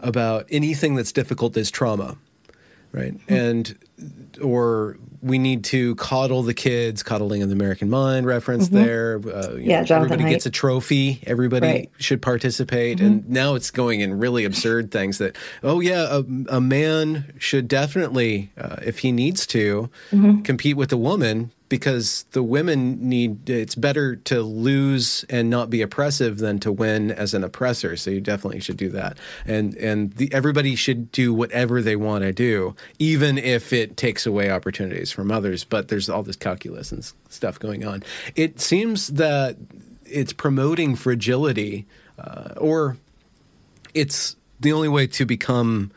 [0.01, 2.17] about anything that's difficult is trauma,
[2.95, 3.13] right?
[3.13, 3.33] Mm-hmm.
[3.33, 3.77] And
[4.41, 8.83] or we need to coddle the kids, coddling in the American Mind reference mm-hmm.
[8.83, 9.21] there.
[9.25, 10.29] Uh, yeah, know, everybody Haidt.
[10.29, 11.19] gets a trophy.
[11.25, 11.91] Everybody right.
[11.97, 12.97] should participate.
[12.97, 13.05] Mm-hmm.
[13.05, 17.67] And now it's going in really absurd things that, oh, yeah, a, a man should
[17.67, 20.41] definitely, uh, if he needs to, mm-hmm.
[20.41, 25.82] compete with a woman because the women need it's better to lose and not be
[25.82, 27.95] oppressive than to win as an oppressor.
[27.97, 29.18] So you definitely should do that.
[29.45, 34.26] And and the, everybody should do whatever they want to do even if it takes
[34.26, 35.63] away opportunities from others.
[35.63, 38.03] But there's all this calculus and stuff going on.
[38.36, 39.57] It seems that
[40.05, 41.86] it's promoting fragility
[42.20, 42.97] uh, or
[43.93, 45.91] it's the only way to become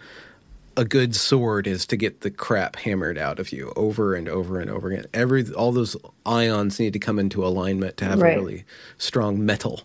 [0.78, 4.60] a good sword is to get the crap hammered out of you over and over
[4.60, 5.06] and over again.
[5.12, 8.36] Every all those ions need to come into alignment to have right.
[8.36, 8.64] a really
[8.96, 9.82] strong metal.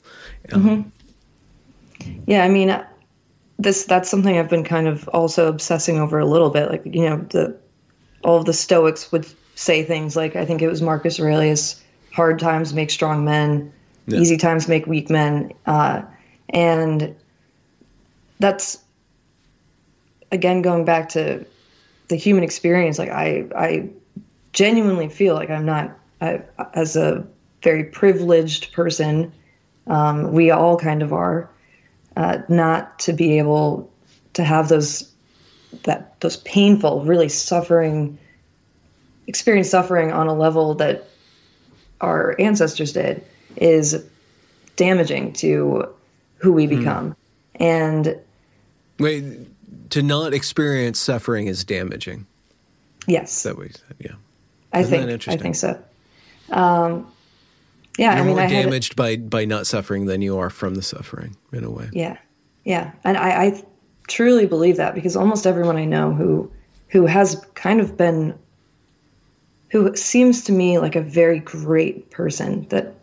[0.51, 2.19] Um, mm-hmm.
[2.27, 2.79] Yeah, I mean,
[3.57, 6.69] this that's something I've been kind of also obsessing over a little bit.
[6.69, 7.57] Like you know, the
[8.23, 9.25] all of the Stoics would
[9.55, 11.81] say things like, I think it was Marcus Aurelius:
[12.13, 13.73] "Hard times make strong men,
[14.05, 14.19] yeah.
[14.19, 16.03] easy times make weak men," uh,
[16.49, 17.15] and
[18.39, 18.77] that's
[20.33, 21.45] again going back to
[22.09, 23.87] the human experience like i i
[24.51, 26.41] genuinely feel like i'm not I,
[26.73, 27.25] as a
[27.61, 29.31] very privileged person
[29.85, 31.49] um, we all kind of are
[32.15, 33.91] uh, not to be able
[34.33, 35.11] to have those
[35.83, 38.17] that those painful really suffering
[39.27, 41.07] experience suffering on a level that
[42.01, 43.23] our ancestors did
[43.55, 44.03] is
[44.75, 45.87] damaging to
[46.37, 46.79] who we hmm.
[46.79, 47.15] become mm.
[47.55, 48.19] and
[48.99, 49.23] wait
[49.93, 52.25] to not experience suffering is damaging.
[53.07, 53.43] Yes.
[53.43, 53.69] That way,
[53.99, 54.13] yeah.
[54.71, 55.79] I Isn't think I think so.
[56.49, 57.11] Um,
[57.99, 60.73] yeah, You're I mean, more I damaged by by not suffering than you are from
[60.73, 61.89] the suffering, in a way.
[61.93, 62.17] Yeah,
[62.65, 63.63] yeah, and I, I
[64.07, 66.51] truly believe that because almost everyone I know who
[66.87, 68.33] who has kind of been
[69.69, 72.95] who seems to me like a very great person that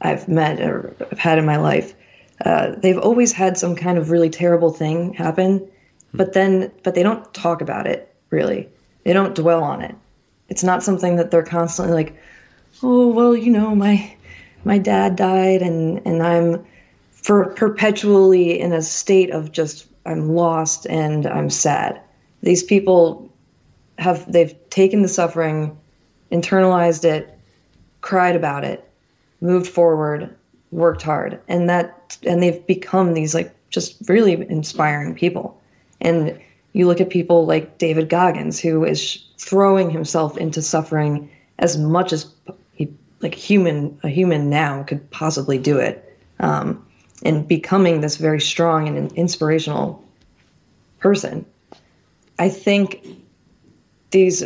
[0.00, 1.94] I've met or I've had in my life.
[2.42, 5.68] Uh, they've always had some kind of really terrible thing happen,
[6.14, 8.68] but then but they don't talk about it really
[9.04, 9.94] they don't dwell on it
[10.48, 12.16] it's not something that they're constantly like
[12.82, 14.14] oh well you know my
[14.64, 16.64] my dad died and and i'm
[17.10, 22.00] for perpetually in a state of just I'm lost and I'm sad.
[22.42, 23.30] These people
[23.98, 25.76] have they've taken the suffering,
[26.30, 27.36] internalized it,
[28.00, 28.88] cried about it,
[29.40, 30.34] moved forward,
[30.70, 35.60] worked hard, and that and they've become these like just really inspiring people.
[36.00, 36.40] And
[36.72, 42.12] you look at people like David Goggins, who is throwing himself into suffering as much
[42.12, 42.26] as
[42.74, 46.86] he, like human a human now could possibly do it, um,
[47.22, 50.04] and becoming this very strong and inspirational
[50.98, 51.46] person.
[52.38, 53.06] I think
[54.10, 54.44] these.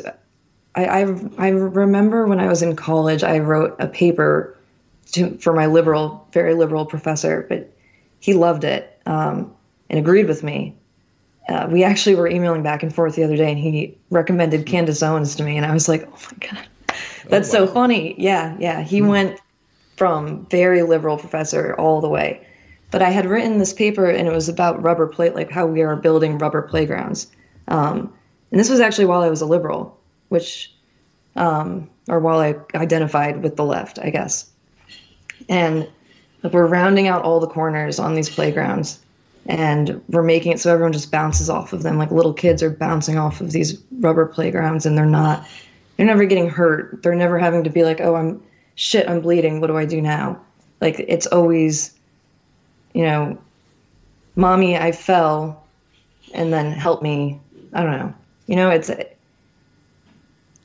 [0.77, 1.01] I, I,
[1.37, 4.57] I remember when I was in college, I wrote a paper
[5.13, 7.73] to, for my liberal, very liberal professor, but
[8.21, 9.53] he loved it um,
[9.89, 10.77] and agreed with me.
[11.51, 15.03] Uh, we actually were emailing back and forth the other day, and he recommended Candace
[15.03, 16.69] Owens to me, and I was like, "Oh my god,
[17.29, 17.67] that's oh, wow.
[17.67, 18.83] so funny!" Yeah, yeah.
[18.83, 19.09] He hmm.
[19.09, 19.41] went
[19.97, 22.47] from very liberal professor all the way.
[22.93, 25.83] But I had written this paper, and it was about rubber plate, like how we
[25.83, 27.27] are building rubber playgrounds.
[27.69, 28.13] Um,
[28.51, 30.73] and this was actually while I was a liberal, which,
[31.37, 34.49] um, or while I identified with the left, I guess.
[35.49, 35.89] And
[36.43, 39.01] like, we're rounding out all the corners on these playgrounds
[39.47, 41.99] and we're making it so everyone just bounces off of them.
[41.99, 45.47] Like little kids are bouncing off of these rubber playgrounds and they're not
[45.97, 47.03] they're never getting hurt.
[47.03, 48.43] They're never having to be like oh i'm
[48.74, 49.61] shit i'm bleeding.
[49.61, 50.41] What do i do now?
[50.80, 51.99] Like it's always
[52.93, 53.38] you know
[54.36, 55.64] mommy i fell
[56.34, 57.41] and then help me.
[57.72, 58.14] I don't know.
[58.47, 58.91] You know it's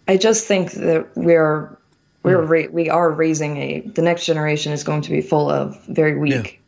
[0.08, 1.76] i just think that we're
[2.24, 2.52] we're hmm.
[2.52, 6.18] ra- we are raising a the next generation is going to be full of very
[6.18, 6.62] weak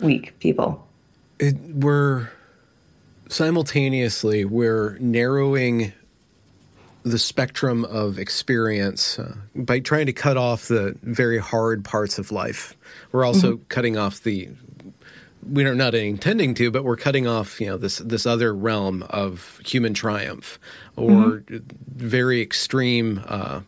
[0.00, 0.06] yeah.
[0.06, 0.86] weak people
[1.42, 2.30] it, we're
[3.28, 5.92] simultaneously we're narrowing
[7.02, 12.30] the spectrum of experience uh, by trying to cut off the very hard parts of
[12.30, 12.76] life.
[13.10, 13.64] We're also mm-hmm.
[13.68, 14.50] cutting off the
[15.44, 19.60] we're not intending to, but we're cutting off you know this this other realm of
[19.66, 20.60] human triumph
[20.96, 21.58] or mm-hmm.
[21.88, 23.22] very extreme.
[23.26, 23.60] Uh,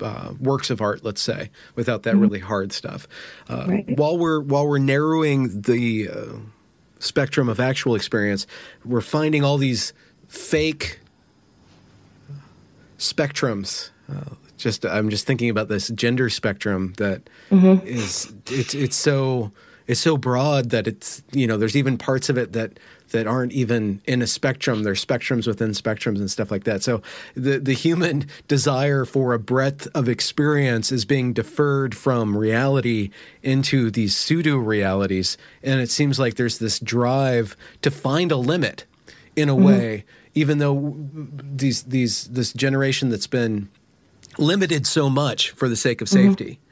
[0.00, 2.20] uh, works of art, let's say, without that mm-hmm.
[2.20, 3.08] really hard stuff.
[3.50, 3.98] Uh, right.
[3.98, 6.38] While we're while we're narrowing the uh,
[6.98, 8.46] spectrum of actual experience,
[8.84, 9.92] we're finding all these
[10.28, 11.00] fake
[12.98, 13.90] spectrums.
[14.10, 17.86] Uh, just I'm just thinking about this gender spectrum that mm-hmm.
[17.86, 19.52] is it's it's so
[19.86, 22.78] it's so broad that it's you know there's even parts of it that
[23.10, 24.82] that aren't even in a spectrum.
[24.82, 26.82] There's spectrums within spectrums and stuff like that.
[26.82, 27.02] So
[27.34, 33.10] the the human desire for a breadth of experience is being deferred from reality
[33.42, 38.84] into these pseudo realities, and it seems like there's this drive to find a limit
[39.36, 39.64] in a mm-hmm.
[39.64, 40.04] way,
[40.34, 43.68] even though these these this generation that's been
[44.36, 46.28] limited so much for the sake of mm-hmm.
[46.28, 46.44] safety.
[46.44, 46.62] Mm-hmm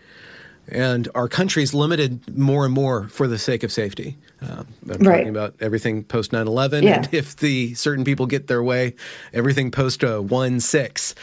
[0.69, 4.17] and our country's limited more and more for the sake of safety.
[4.47, 5.19] Uh, I'm right.
[5.19, 6.85] talking about everything post 9 11.
[6.85, 6.97] Yeah.
[6.97, 8.95] And if the certain people get their way,
[9.33, 11.15] everything post uh, 1 6.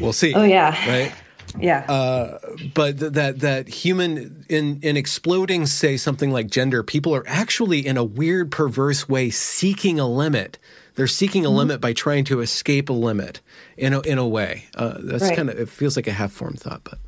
[0.00, 0.34] We'll see.
[0.34, 0.70] Oh, yeah.
[0.88, 1.12] Right?
[1.58, 1.80] Yeah.
[1.90, 2.38] Uh,
[2.74, 7.86] but th- that that human in in exploding, say something like gender, people are actually
[7.86, 10.58] in a weird, perverse way seeking a limit.
[10.94, 11.56] They're seeking a mm-hmm.
[11.56, 13.40] limit by trying to escape a limit
[13.78, 14.66] in a, in a way.
[14.74, 15.36] Uh, that's right.
[15.36, 16.98] kind of it feels like a half formed thought, but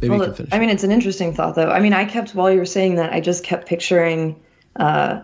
[0.00, 1.70] Maybe well, I mean, it's an interesting thought, though.
[1.70, 4.36] I mean, I kept while you were saying that, I just kept picturing,
[4.76, 5.20] uh,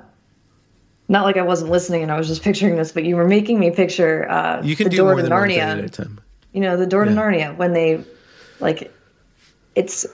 [1.09, 3.59] not like I wasn't listening and I was just picturing this, but you were making
[3.59, 6.19] me picture uh, you can the do door to Narnia.
[6.53, 7.15] You know, the door yeah.
[7.15, 8.05] to Narnia when they,
[8.59, 8.93] like,
[9.75, 10.05] it's,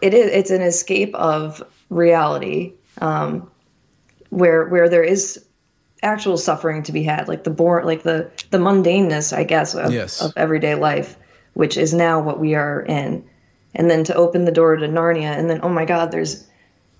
[0.00, 3.50] it is, it's an escape of reality, um,
[4.30, 5.44] where where there is
[6.02, 9.92] actual suffering to be had, like the born, like the the mundaneness, I guess, of,
[9.92, 10.20] yes.
[10.20, 11.16] of everyday life,
[11.54, 13.24] which is now what we are in
[13.74, 16.46] and then to open the door to Narnia and then oh my god there's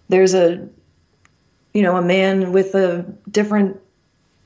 [0.09, 0.68] there's a
[1.75, 3.79] you know a man with a different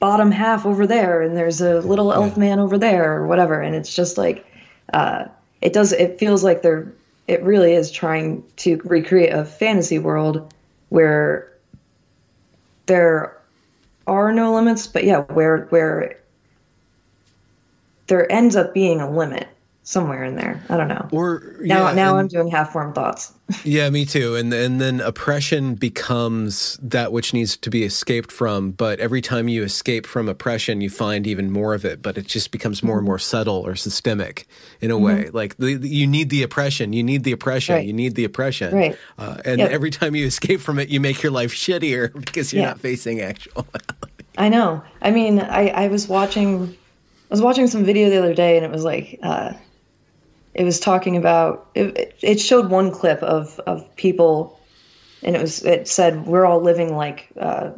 [0.01, 2.41] bottom half over there and there's a little elf yeah.
[2.41, 4.45] man over there or whatever and it's just like
[4.95, 5.27] uh,
[5.61, 6.93] it does it feels like they're
[7.27, 10.53] it really is trying to recreate a fantasy world
[10.89, 11.53] where
[12.87, 13.37] there
[14.07, 16.19] are no limits but yeah where where
[18.07, 19.49] there ends up being a limit
[19.89, 20.63] somewhere in there.
[20.69, 21.09] I don't know.
[21.13, 23.33] Or now, yeah, now and, I'm doing half formed thoughts.
[23.65, 24.37] yeah, me too.
[24.37, 28.73] And and then oppression becomes that which needs to be escaped from.
[28.73, 32.03] But every time you escape from oppression, you find even more of it.
[32.03, 34.47] But it just becomes more and more subtle or systemic
[34.83, 35.05] in a mm-hmm.
[35.05, 35.31] way.
[35.31, 37.87] Like the, the, you need the oppression, you need the oppression, right.
[37.87, 38.75] you need the oppression.
[38.75, 38.99] Right.
[39.17, 39.71] Uh, and yep.
[39.71, 42.69] every time you escape from it, you make your life shittier because you're yeah.
[42.69, 43.67] not facing actual.
[44.37, 44.83] I know.
[45.01, 46.77] I mean, I I was watching.
[47.31, 49.19] I was watching some video the other day, and it was like.
[49.23, 49.55] Uh,
[50.59, 54.59] it was talking about it, it showed one clip of of people
[55.23, 57.71] and it was it said we're all living like uh,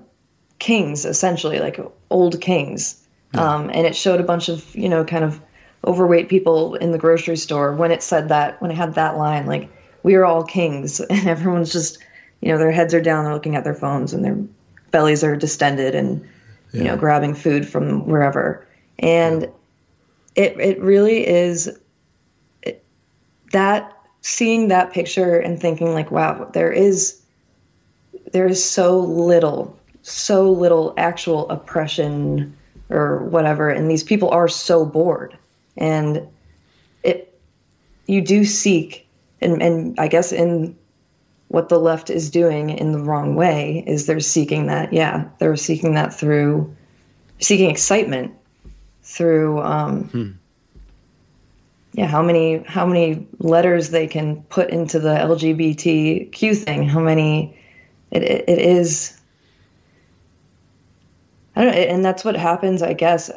[0.58, 1.78] kings essentially, like
[2.08, 5.40] old kings, um, and it showed a bunch of you know kind of
[5.86, 9.46] overweight people in the grocery store when it said that when it had that line
[9.46, 9.70] like
[10.02, 11.00] we are all kings.
[11.10, 11.98] And everyone's just
[12.40, 14.38] you know their heads are down they're looking at their phones and their
[14.90, 16.26] bellies are distended and
[16.72, 18.66] you know grabbing food from wherever.
[18.98, 19.44] And
[20.34, 21.79] it it really is
[23.50, 27.20] that seeing that picture and thinking like wow there is
[28.32, 32.56] there is so little so little actual oppression
[32.90, 35.36] or whatever and these people are so bored
[35.76, 36.26] and
[37.02, 37.38] it
[38.06, 39.06] you do seek
[39.40, 40.76] and and I guess in
[41.48, 45.56] what the left is doing in the wrong way is they're seeking that yeah they're
[45.56, 46.74] seeking that through
[47.38, 48.34] seeking excitement
[49.02, 50.30] through um, Hmm.
[51.92, 57.56] Yeah how many how many letters they can put into the LGBTQ thing how many
[58.10, 59.16] it, it, it is
[61.56, 63.30] I don't know, and that's what happens I guess.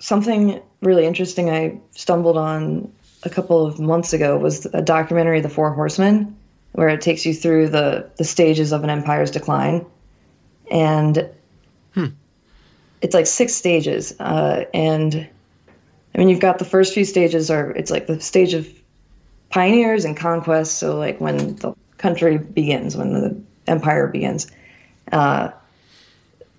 [0.00, 2.92] Something really interesting I stumbled on
[3.22, 6.36] a couple of months ago was a documentary The Four Horsemen
[6.72, 9.84] where it takes you through the the stages of an empire's decline.
[10.70, 11.28] And
[13.02, 15.28] it's like six stages uh, and
[16.14, 18.68] I mean, you've got the first few stages are it's like the stage of
[19.48, 20.78] pioneers and conquest.
[20.78, 24.50] So like when the country begins, when the empire begins,
[25.12, 25.50] uh,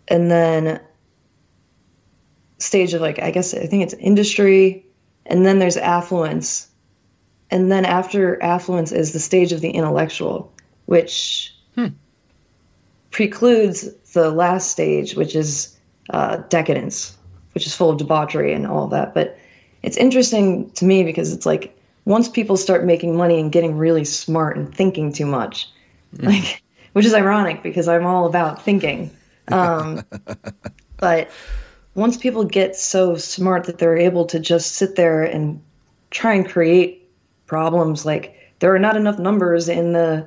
[0.07, 0.79] and then
[2.57, 4.85] stage of like I guess I think it's industry,
[5.25, 6.69] and then there's affluence,
[7.49, 10.53] and then after affluence is the stage of the intellectual,
[10.85, 11.53] which
[13.11, 15.77] precludes the last stage, which is
[16.09, 17.15] uh, decadence,
[17.53, 19.13] which is full of debauchery and all of that.
[19.13, 19.37] But
[19.83, 24.05] it's interesting to me because it's like once people start making money and getting really
[24.05, 25.69] smart and thinking too much,
[26.19, 26.63] like
[26.93, 29.11] which is ironic because I'm all about thinking.
[29.47, 30.03] Um,
[30.97, 31.29] but
[31.95, 35.61] once people get so smart that they're able to just sit there and
[36.09, 37.09] try and create
[37.47, 40.25] problems, like there are not enough numbers in the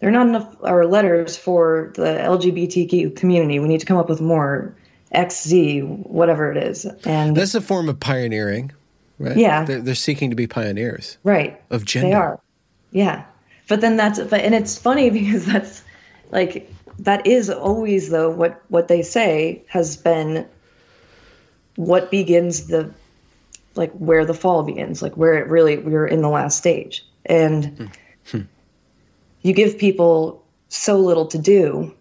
[0.00, 3.58] there are not enough or letters for the LGBTQ community.
[3.58, 4.74] We need to come up with more
[5.14, 6.84] XZ, whatever it is.
[7.06, 8.72] And That's a form of pioneering,
[9.18, 9.36] right?
[9.36, 9.64] Yeah.
[9.64, 11.60] They're, they're seeking to be pioneers right.
[11.70, 12.08] of gender.
[12.08, 12.40] They are.
[12.92, 13.24] Yeah.
[13.68, 15.82] But then that's but and it's funny because that's
[16.30, 20.46] like that is always though what what they say has been
[21.76, 22.92] what begins the
[23.74, 27.04] like where the fall begins, like where it really we're in the last stage.
[27.26, 27.86] And hmm.
[28.30, 28.42] Hmm.
[29.42, 31.94] you give people so little to do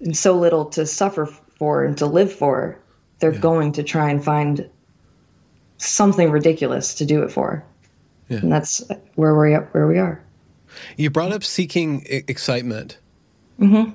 [0.00, 2.78] and so little to suffer for and to live for,
[3.18, 4.68] they're going to try and find
[5.84, 7.64] something ridiculous to do it for.
[8.28, 8.38] Yeah.
[8.38, 8.82] And that's
[9.14, 10.22] where we're at, where we are.
[10.96, 12.98] You brought up seeking excitement.
[13.60, 13.92] Mm-hmm.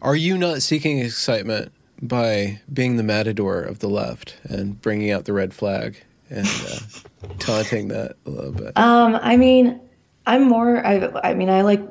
[0.00, 5.24] Are you not seeking excitement by being the matador of the left and bringing out
[5.24, 8.76] the red flag and uh, taunting that a little bit?
[8.76, 9.80] Um, I mean,
[10.26, 10.84] I'm more.
[10.84, 11.10] I.
[11.22, 11.82] I mean, I like.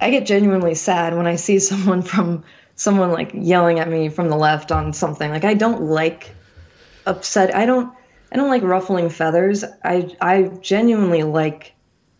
[0.00, 2.44] I get genuinely sad when I see someone from
[2.76, 5.30] someone like yelling at me from the left on something.
[5.30, 6.34] Like I don't like
[7.06, 7.54] upset.
[7.54, 7.92] I don't.
[8.32, 9.64] I don't like ruffling feathers.
[9.84, 10.14] I.
[10.20, 11.72] I genuinely like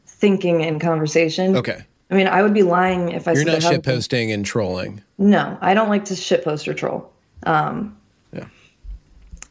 [0.06, 1.56] thinking and conversation.
[1.56, 1.84] okay.
[2.10, 4.44] I mean, I would be lying if I You're said not I haven't- shitposting and
[4.44, 5.02] trolling.
[5.18, 7.10] No, I don't like to shitpost or troll.
[7.44, 7.96] Um,
[8.32, 8.46] Yeah.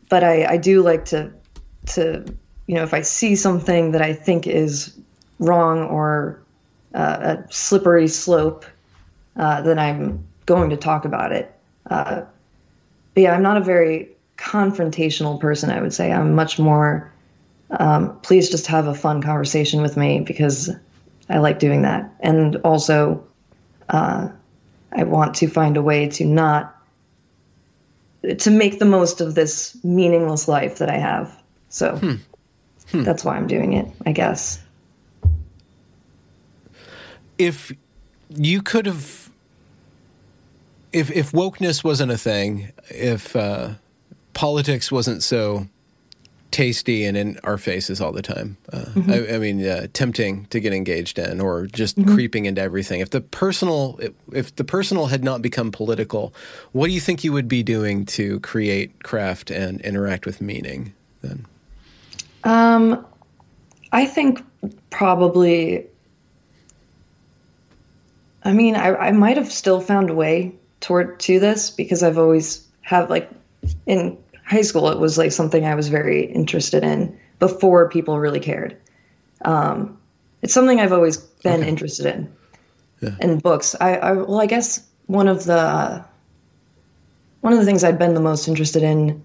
[0.10, 1.32] but I, I do like to
[1.88, 2.24] to
[2.68, 4.98] you know if I see something that I think is
[5.40, 6.40] wrong or
[6.94, 8.66] uh, a slippery slope,
[9.36, 11.52] uh, then I'm going to talk about it.
[11.90, 12.22] Uh,
[13.14, 14.10] but yeah, I'm not a very
[14.44, 15.70] confrontational person.
[15.70, 17.12] I would say I'm much more.
[17.72, 20.70] Um, please just have a fun conversation with me because
[21.30, 23.26] I like doing that, and also
[23.90, 24.28] uh,
[24.92, 26.76] I want to find a way to not
[28.38, 31.36] to make the most of this meaningless life that I have.
[31.70, 32.00] So
[32.94, 34.64] that's why I'm doing it, I guess.
[37.38, 37.72] if
[38.30, 39.30] you could have
[40.92, 43.72] if if wokeness wasn't a thing if uh,
[44.34, 45.68] politics wasn't so
[46.52, 48.58] tasty and in our faces all the time.
[48.72, 53.00] Uh, I, I mean uh, tempting to get engaged in or just creeping into everything.
[53.00, 56.34] If the personal if, if the personal had not become political
[56.72, 60.94] what do you think you would be doing to create craft and interact with meaning
[61.22, 61.46] then?
[62.44, 63.06] Um,
[63.92, 64.44] I think
[64.90, 65.88] probably.
[68.46, 72.18] I mean, I, I might have still found a way toward to this because I've
[72.18, 73.30] always have like
[73.86, 74.18] in
[74.54, 78.78] high school it was like something I was very interested in before people really cared.
[79.44, 79.98] Um,
[80.42, 81.70] it's something I've always been Okay.
[81.70, 82.34] interested in,
[83.02, 83.16] yeah.
[83.20, 83.76] and books.
[83.82, 86.04] I, I well, I guess one of the
[87.42, 89.22] one of the things I'd been the most interested in,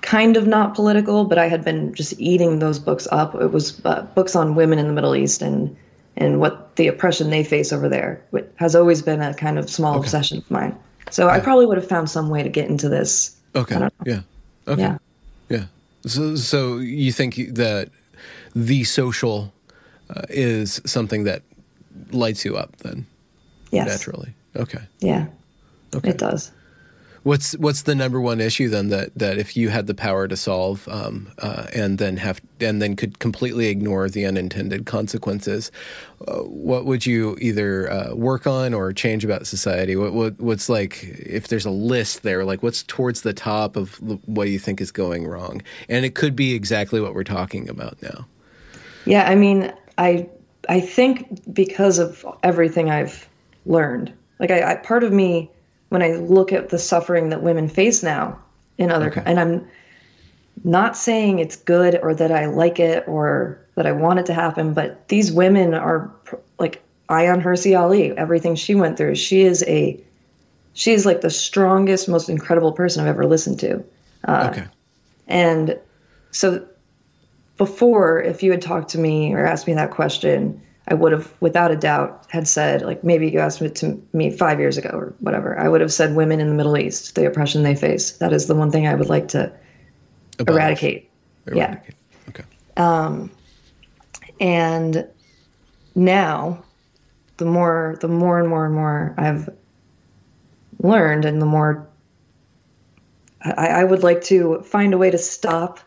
[0.00, 3.34] kind of not political, but I had been just eating those books up.
[3.36, 5.76] It was uh, books on women in the Middle East and
[6.16, 9.68] and what the oppression they face over there, which has always been a kind of
[9.68, 10.04] small okay.
[10.04, 10.76] obsession of mine.
[11.10, 11.34] So yeah.
[11.34, 13.33] I probably would have found some way to get into this.
[13.54, 13.88] Okay.
[14.04, 14.20] Yeah.
[14.66, 14.80] Okay.
[14.82, 14.98] Yeah.
[15.48, 15.64] Yeah.
[16.06, 17.88] So, so you think that
[18.54, 19.52] the social
[20.10, 21.42] uh, is something that
[22.10, 23.06] lights you up then?
[23.70, 23.88] Yes.
[23.88, 24.34] Naturally.
[24.56, 24.82] Okay.
[25.00, 25.26] Yeah.
[25.94, 26.10] Okay.
[26.10, 26.52] It does.
[27.24, 30.36] What's what's the number one issue then that, that if you had the power to
[30.36, 35.72] solve um, uh, and then have and then could completely ignore the unintended consequences,
[36.28, 39.96] uh, what would you either uh, work on or change about society?
[39.96, 43.94] What, what what's like if there's a list there, like what's towards the top of
[44.28, 45.62] what you think is going wrong?
[45.88, 48.26] And it could be exactly what we're talking about now.
[49.06, 50.28] Yeah, I mean, I
[50.68, 53.26] I think because of everything I've
[53.64, 55.50] learned, like I, I part of me
[55.88, 58.40] when I look at the suffering that women face now
[58.78, 59.22] in other, okay.
[59.24, 59.68] and I'm
[60.62, 64.34] not saying it's good or that I like it or that I want it to
[64.34, 66.10] happen, but these women are
[66.58, 69.16] like Ayaan Hirsi Ali, everything she went through.
[69.16, 70.00] She is a,
[70.72, 73.84] she is like the strongest, most incredible person I've ever listened to.
[74.26, 74.66] Uh, okay.
[75.26, 75.78] And
[76.30, 76.66] so
[77.56, 81.32] before, if you had talked to me or asked me that question, I would have,
[81.40, 84.90] without a doubt, had said, like maybe you asked it to me five years ago
[84.90, 85.58] or whatever.
[85.58, 88.12] I would have said women in the Middle East, the oppression they face.
[88.12, 89.50] That is the one thing I would like to
[90.38, 91.10] eradicate.
[91.46, 91.94] eradicate.
[91.96, 92.28] Yeah.
[92.28, 92.44] Okay.
[92.76, 93.30] Um,
[94.40, 95.08] and
[95.94, 96.62] now,
[97.38, 99.48] the more, the more and more and more I've
[100.80, 101.88] learned, and the more
[103.44, 105.80] I, I would like to find a way to stop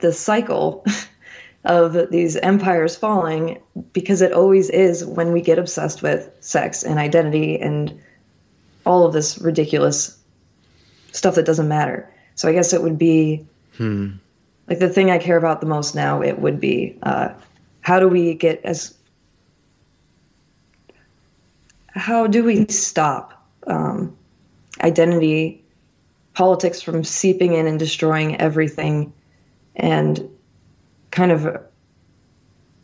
[0.00, 0.84] the cycle
[1.64, 3.60] of these empires falling
[3.92, 8.00] because it always is when we get obsessed with sex and identity and
[8.86, 10.18] all of this ridiculous
[11.12, 12.10] stuff that doesn't matter.
[12.34, 13.44] So I guess it would be
[13.76, 14.12] hmm.
[14.68, 16.22] like the thing I care about the most now.
[16.22, 17.34] It would be uh,
[17.82, 18.94] how do we get as
[21.88, 24.16] how do we stop um,
[24.82, 25.62] identity
[26.32, 29.12] politics from seeping in and destroying everything
[29.76, 30.26] and
[31.10, 31.62] kind of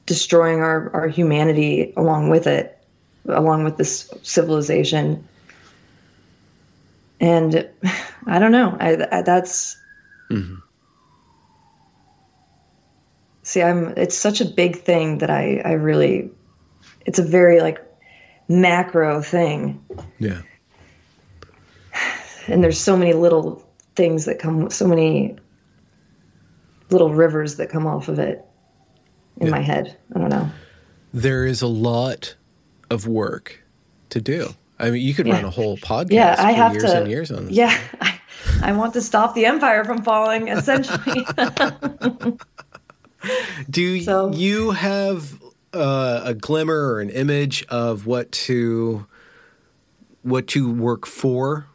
[0.06, 2.78] destroying our, our humanity along with it,
[3.26, 5.26] along with this civilization.
[7.20, 7.68] And
[8.26, 8.76] I don't know.
[8.80, 9.76] I, I that's.
[10.30, 10.56] Mm-hmm.
[13.42, 13.94] See, I'm.
[13.96, 15.62] It's such a big thing that I.
[15.64, 16.30] I really.
[17.04, 17.84] It's a very like
[18.48, 19.84] macro thing.
[20.18, 20.42] Yeah.
[22.48, 24.70] And there's so many little things that come.
[24.70, 25.36] So many
[26.90, 28.44] little rivers that come off of it
[29.38, 29.52] in yeah.
[29.52, 29.96] my head.
[30.14, 30.50] I don't know.
[31.12, 32.34] There is a lot
[32.90, 33.62] of work
[34.10, 34.50] to do.
[34.78, 35.34] I mean, you could yeah.
[35.34, 37.54] run a whole podcast yeah, I have years to, and years on this.
[37.54, 38.20] Yeah, I,
[38.62, 41.26] I want to stop the empire from falling, essentially.
[43.70, 44.32] do so.
[44.32, 45.40] you have
[45.72, 49.06] uh, a glimmer or an image of what to
[50.22, 51.68] what to work for?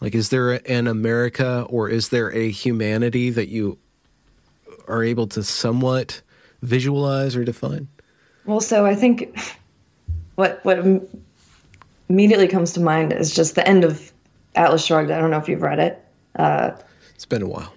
[0.00, 3.78] Like, is there an America or is there a humanity that you
[4.88, 6.22] are able to somewhat
[6.62, 7.88] visualize or define?
[8.44, 9.38] Well, so I think
[10.34, 10.78] what what
[12.08, 14.12] immediately comes to mind is just the end of
[14.54, 15.10] Atlas Shrugged.
[15.10, 16.04] I don't know if you've read it.
[16.36, 16.72] Uh,
[17.14, 17.72] it's been a while.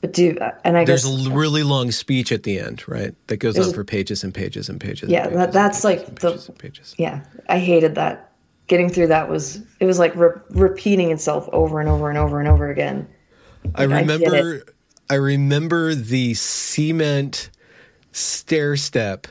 [0.00, 3.14] But do and I there's guess, a really long speech at the end, right?
[3.28, 5.08] That goes on for pages and pages and pages.
[5.08, 6.94] Yeah, and pages that, that's like the pages.
[6.98, 7.24] yeah.
[7.48, 8.32] I hated that.
[8.68, 12.40] Getting through that was it was like re- repeating itself over and over and over
[12.40, 13.08] and over again.
[13.64, 14.70] Like, I remember I,
[15.08, 17.50] I remember the cement
[18.12, 19.26] stair step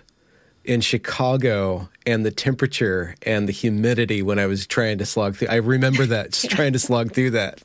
[0.63, 5.49] in Chicago and the temperature and the humidity when I was trying to slog through.
[5.49, 7.61] I remember that just trying to slog through that,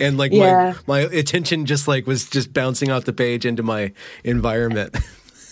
[0.00, 0.74] and like yeah.
[0.86, 3.92] my my attention just like was just bouncing off the page into my
[4.24, 4.96] environment.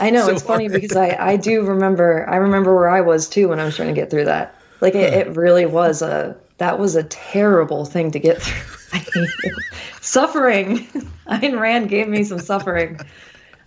[0.01, 3.29] I know so it's funny because I I do remember I remember where I was
[3.29, 4.61] too when I was trying to get through that.
[4.81, 8.82] Like it, it really was a that was a terrible thing to get through.
[8.93, 9.55] I hate it.
[10.01, 10.79] Suffering.
[11.29, 13.01] Ayn Rand gave me some suffering.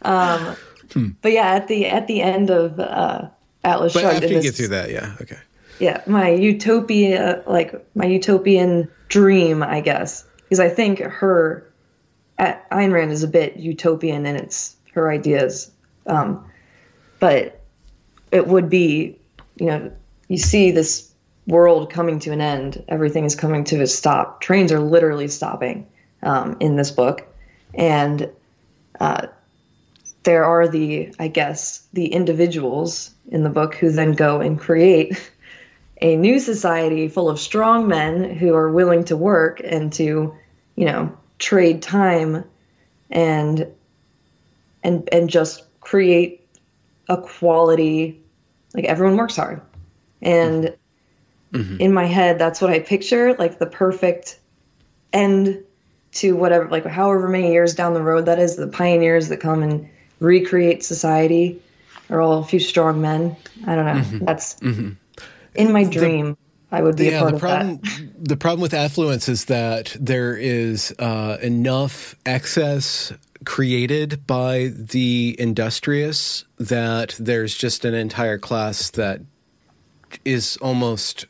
[0.04, 0.56] Um,
[0.94, 1.10] Hmm.
[1.22, 3.28] But yeah, at the at the end of uh,
[3.64, 5.38] Atlas but Shrugged, after you this, get through that, yeah, okay.
[5.80, 11.70] Yeah, my utopia, like my utopian dream, I guess, because I think her,
[12.38, 15.70] at, Ayn Rand is a bit utopian in its her ideas,
[16.08, 16.50] um,
[17.20, 17.62] but
[18.32, 19.20] it would be,
[19.58, 19.92] you know,
[20.30, 21.12] you see this
[21.48, 24.42] world coming to an end, everything is coming to a stop.
[24.42, 25.88] Trains are literally stopping
[26.24, 27.28] um, in this book,
[27.74, 28.30] and
[29.00, 29.28] uh,
[30.24, 35.32] there are the, I guess, the individuals in the book who then go and create
[36.02, 40.36] a new society full of strong men who are willing to work and to,
[40.76, 42.44] you know, trade time
[43.10, 43.68] and
[44.84, 46.48] and and just create
[47.08, 48.22] a quality
[48.74, 49.62] like everyone works hard.
[50.22, 50.76] And
[51.56, 51.78] mm-hmm.
[51.82, 54.40] in my head that's what I picture, like the perfect
[55.14, 55.64] end
[56.14, 59.64] to whatever like however many years down the road that is, the pioneers that come
[59.64, 61.62] and recreate society
[62.10, 63.36] are all a few strong men.
[63.66, 63.94] I don't know.
[63.94, 64.26] Mm-hmm.
[64.26, 64.92] That's mm-hmm.
[65.56, 66.32] in my dream.
[66.32, 66.38] The,
[66.78, 68.30] I would be yeah, a part the of problem, that.
[68.30, 73.14] The problem with affluence is that there is uh, enough excess
[73.46, 79.22] created by the industrious that there's just an entire class that
[80.26, 81.28] is almost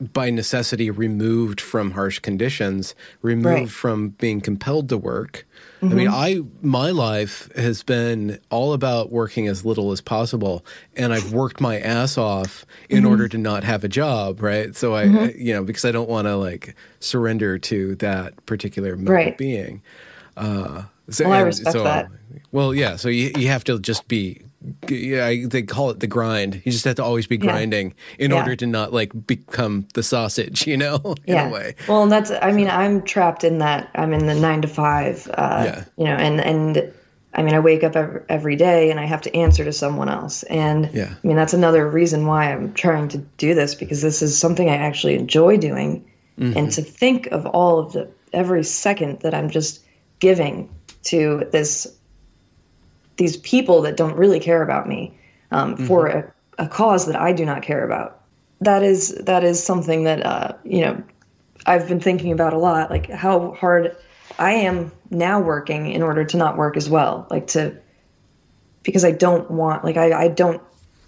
[0.00, 3.70] by necessity removed from harsh conditions, removed right.
[3.70, 5.46] from being compelled to work.
[5.80, 5.86] Mm-hmm.
[5.86, 6.14] I mean, mm-hmm.
[6.14, 10.64] I my life has been all about working as little as possible,
[10.96, 13.08] and I've worked my ass off in mm-hmm.
[13.08, 14.74] order to not have a job, right?
[14.74, 15.40] So I, mm-hmm.
[15.40, 19.32] you know, because I don't want to like surrender to that particular mode right.
[19.32, 19.82] of being.
[20.36, 22.10] Uh, so, well, I respect so, that.
[22.52, 22.96] Well, yeah.
[22.96, 24.42] So you you have to just be
[24.88, 26.62] yeah, they call it the grind.
[26.64, 27.88] You just have to always be grinding
[28.18, 28.24] yeah.
[28.24, 28.36] in yeah.
[28.38, 31.48] order to not like become the sausage, you know, in yeah.
[31.48, 31.74] a way.
[31.88, 33.90] Well, that's, I mean, I'm trapped in that.
[33.94, 35.84] I'm in the nine to five, uh, yeah.
[35.96, 36.92] you know, and, and
[37.34, 40.08] I mean, I wake up every, every day and I have to answer to someone
[40.08, 40.42] else.
[40.44, 41.14] And yeah.
[41.22, 44.70] I mean, that's another reason why I'm trying to do this because this is something
[44.70, 46.04] I actually enjoy doing.
[46.38, 46.58] Mm-hmm.
[46.58, 49.84] And to think of all of the, every second that I'm just
[50.18, 50.68] giving
[51.04, 51.86] to this
[53.16, 55.16] these people that don't really care about me
[55.50, 55.86] um, mm-hmm.
[55.86, 58.20] for a, a, cause that I do not care about.
[58.60, 61.02] That is that is something that uh, you know
[61.66, 63.96] I've been thinking about a lot, like how hard
[64.38, 67.76] I am now working in order to not work as well, like to
[68.82, 70.62] because I don't want like I, I don't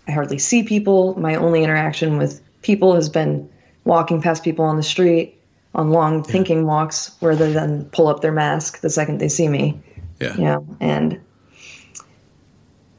[0.06, 1.18] I hardly see people.
[1.18, 3.48] My only interaction with people has been
[3.84, 5.40] walking past people on the street
[5.74, 6.30] on long yeah.
[6.30, 9.80] thinking walks where they then pull up their mask the second they see me.
[10.20, 10.34] Yeah.
[10.34, 11.20] You know, and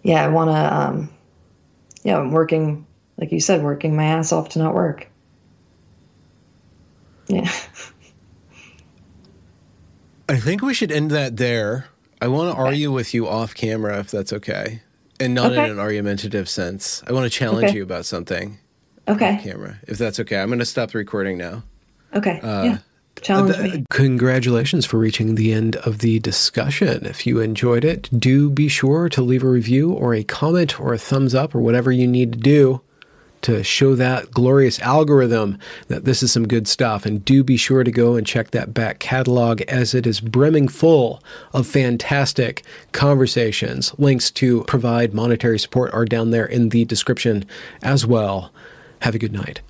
[0.04, 1.10] yeah, I want to, um,
[2.04, 2.86] yeah, I'm working,
[3.18, 5.08] like you said, working my ass off to not work.
[7.28, 7.50] Yeah.
[10.30, 11.88] I think we should end that there.
[12.22, 12.70] I want to okay.
[12.70, 14.82] argue with you off camera if that's okay.
[15.20, 15.66] And not okay.
[15.66, 17.04] in an argumentative sense.
[17.08, 17.78] I want to challenge okay.
[17.78, 18.60] you about something.
[19.08, 19.36] Okay.
[19.36, 20.40] Off camera, if that's okay.
[20.40, 21.64] I'm going to stop the recording now.
[22.14, 22.40] Okay.
[22.40, 22.78] Uh, yeah.
[23.22, 23.86] Challenge uh, me.
[23.90, 27.06] Congratulations for reaching the end of the discussion.
[27.06, 30.94] If you enjoyed it, do be sure to leave a review or a comment or
[30.94, 32.82] a thumbs up or whatever you need to do
[33.41, 37.06] to show that glorious algorithm that this is some good stuff.
[37.06, 40.68] And do be sure to go and check that back catalog as it is brimming
[40.68, 41.24] full
[41.54, 43.94] of fantastic conversations.
[43.98, 47.46] Links to provide monetary support are down there in the description
[47.82, 48.52] as well.
[49.02, 49.62] Have a good night.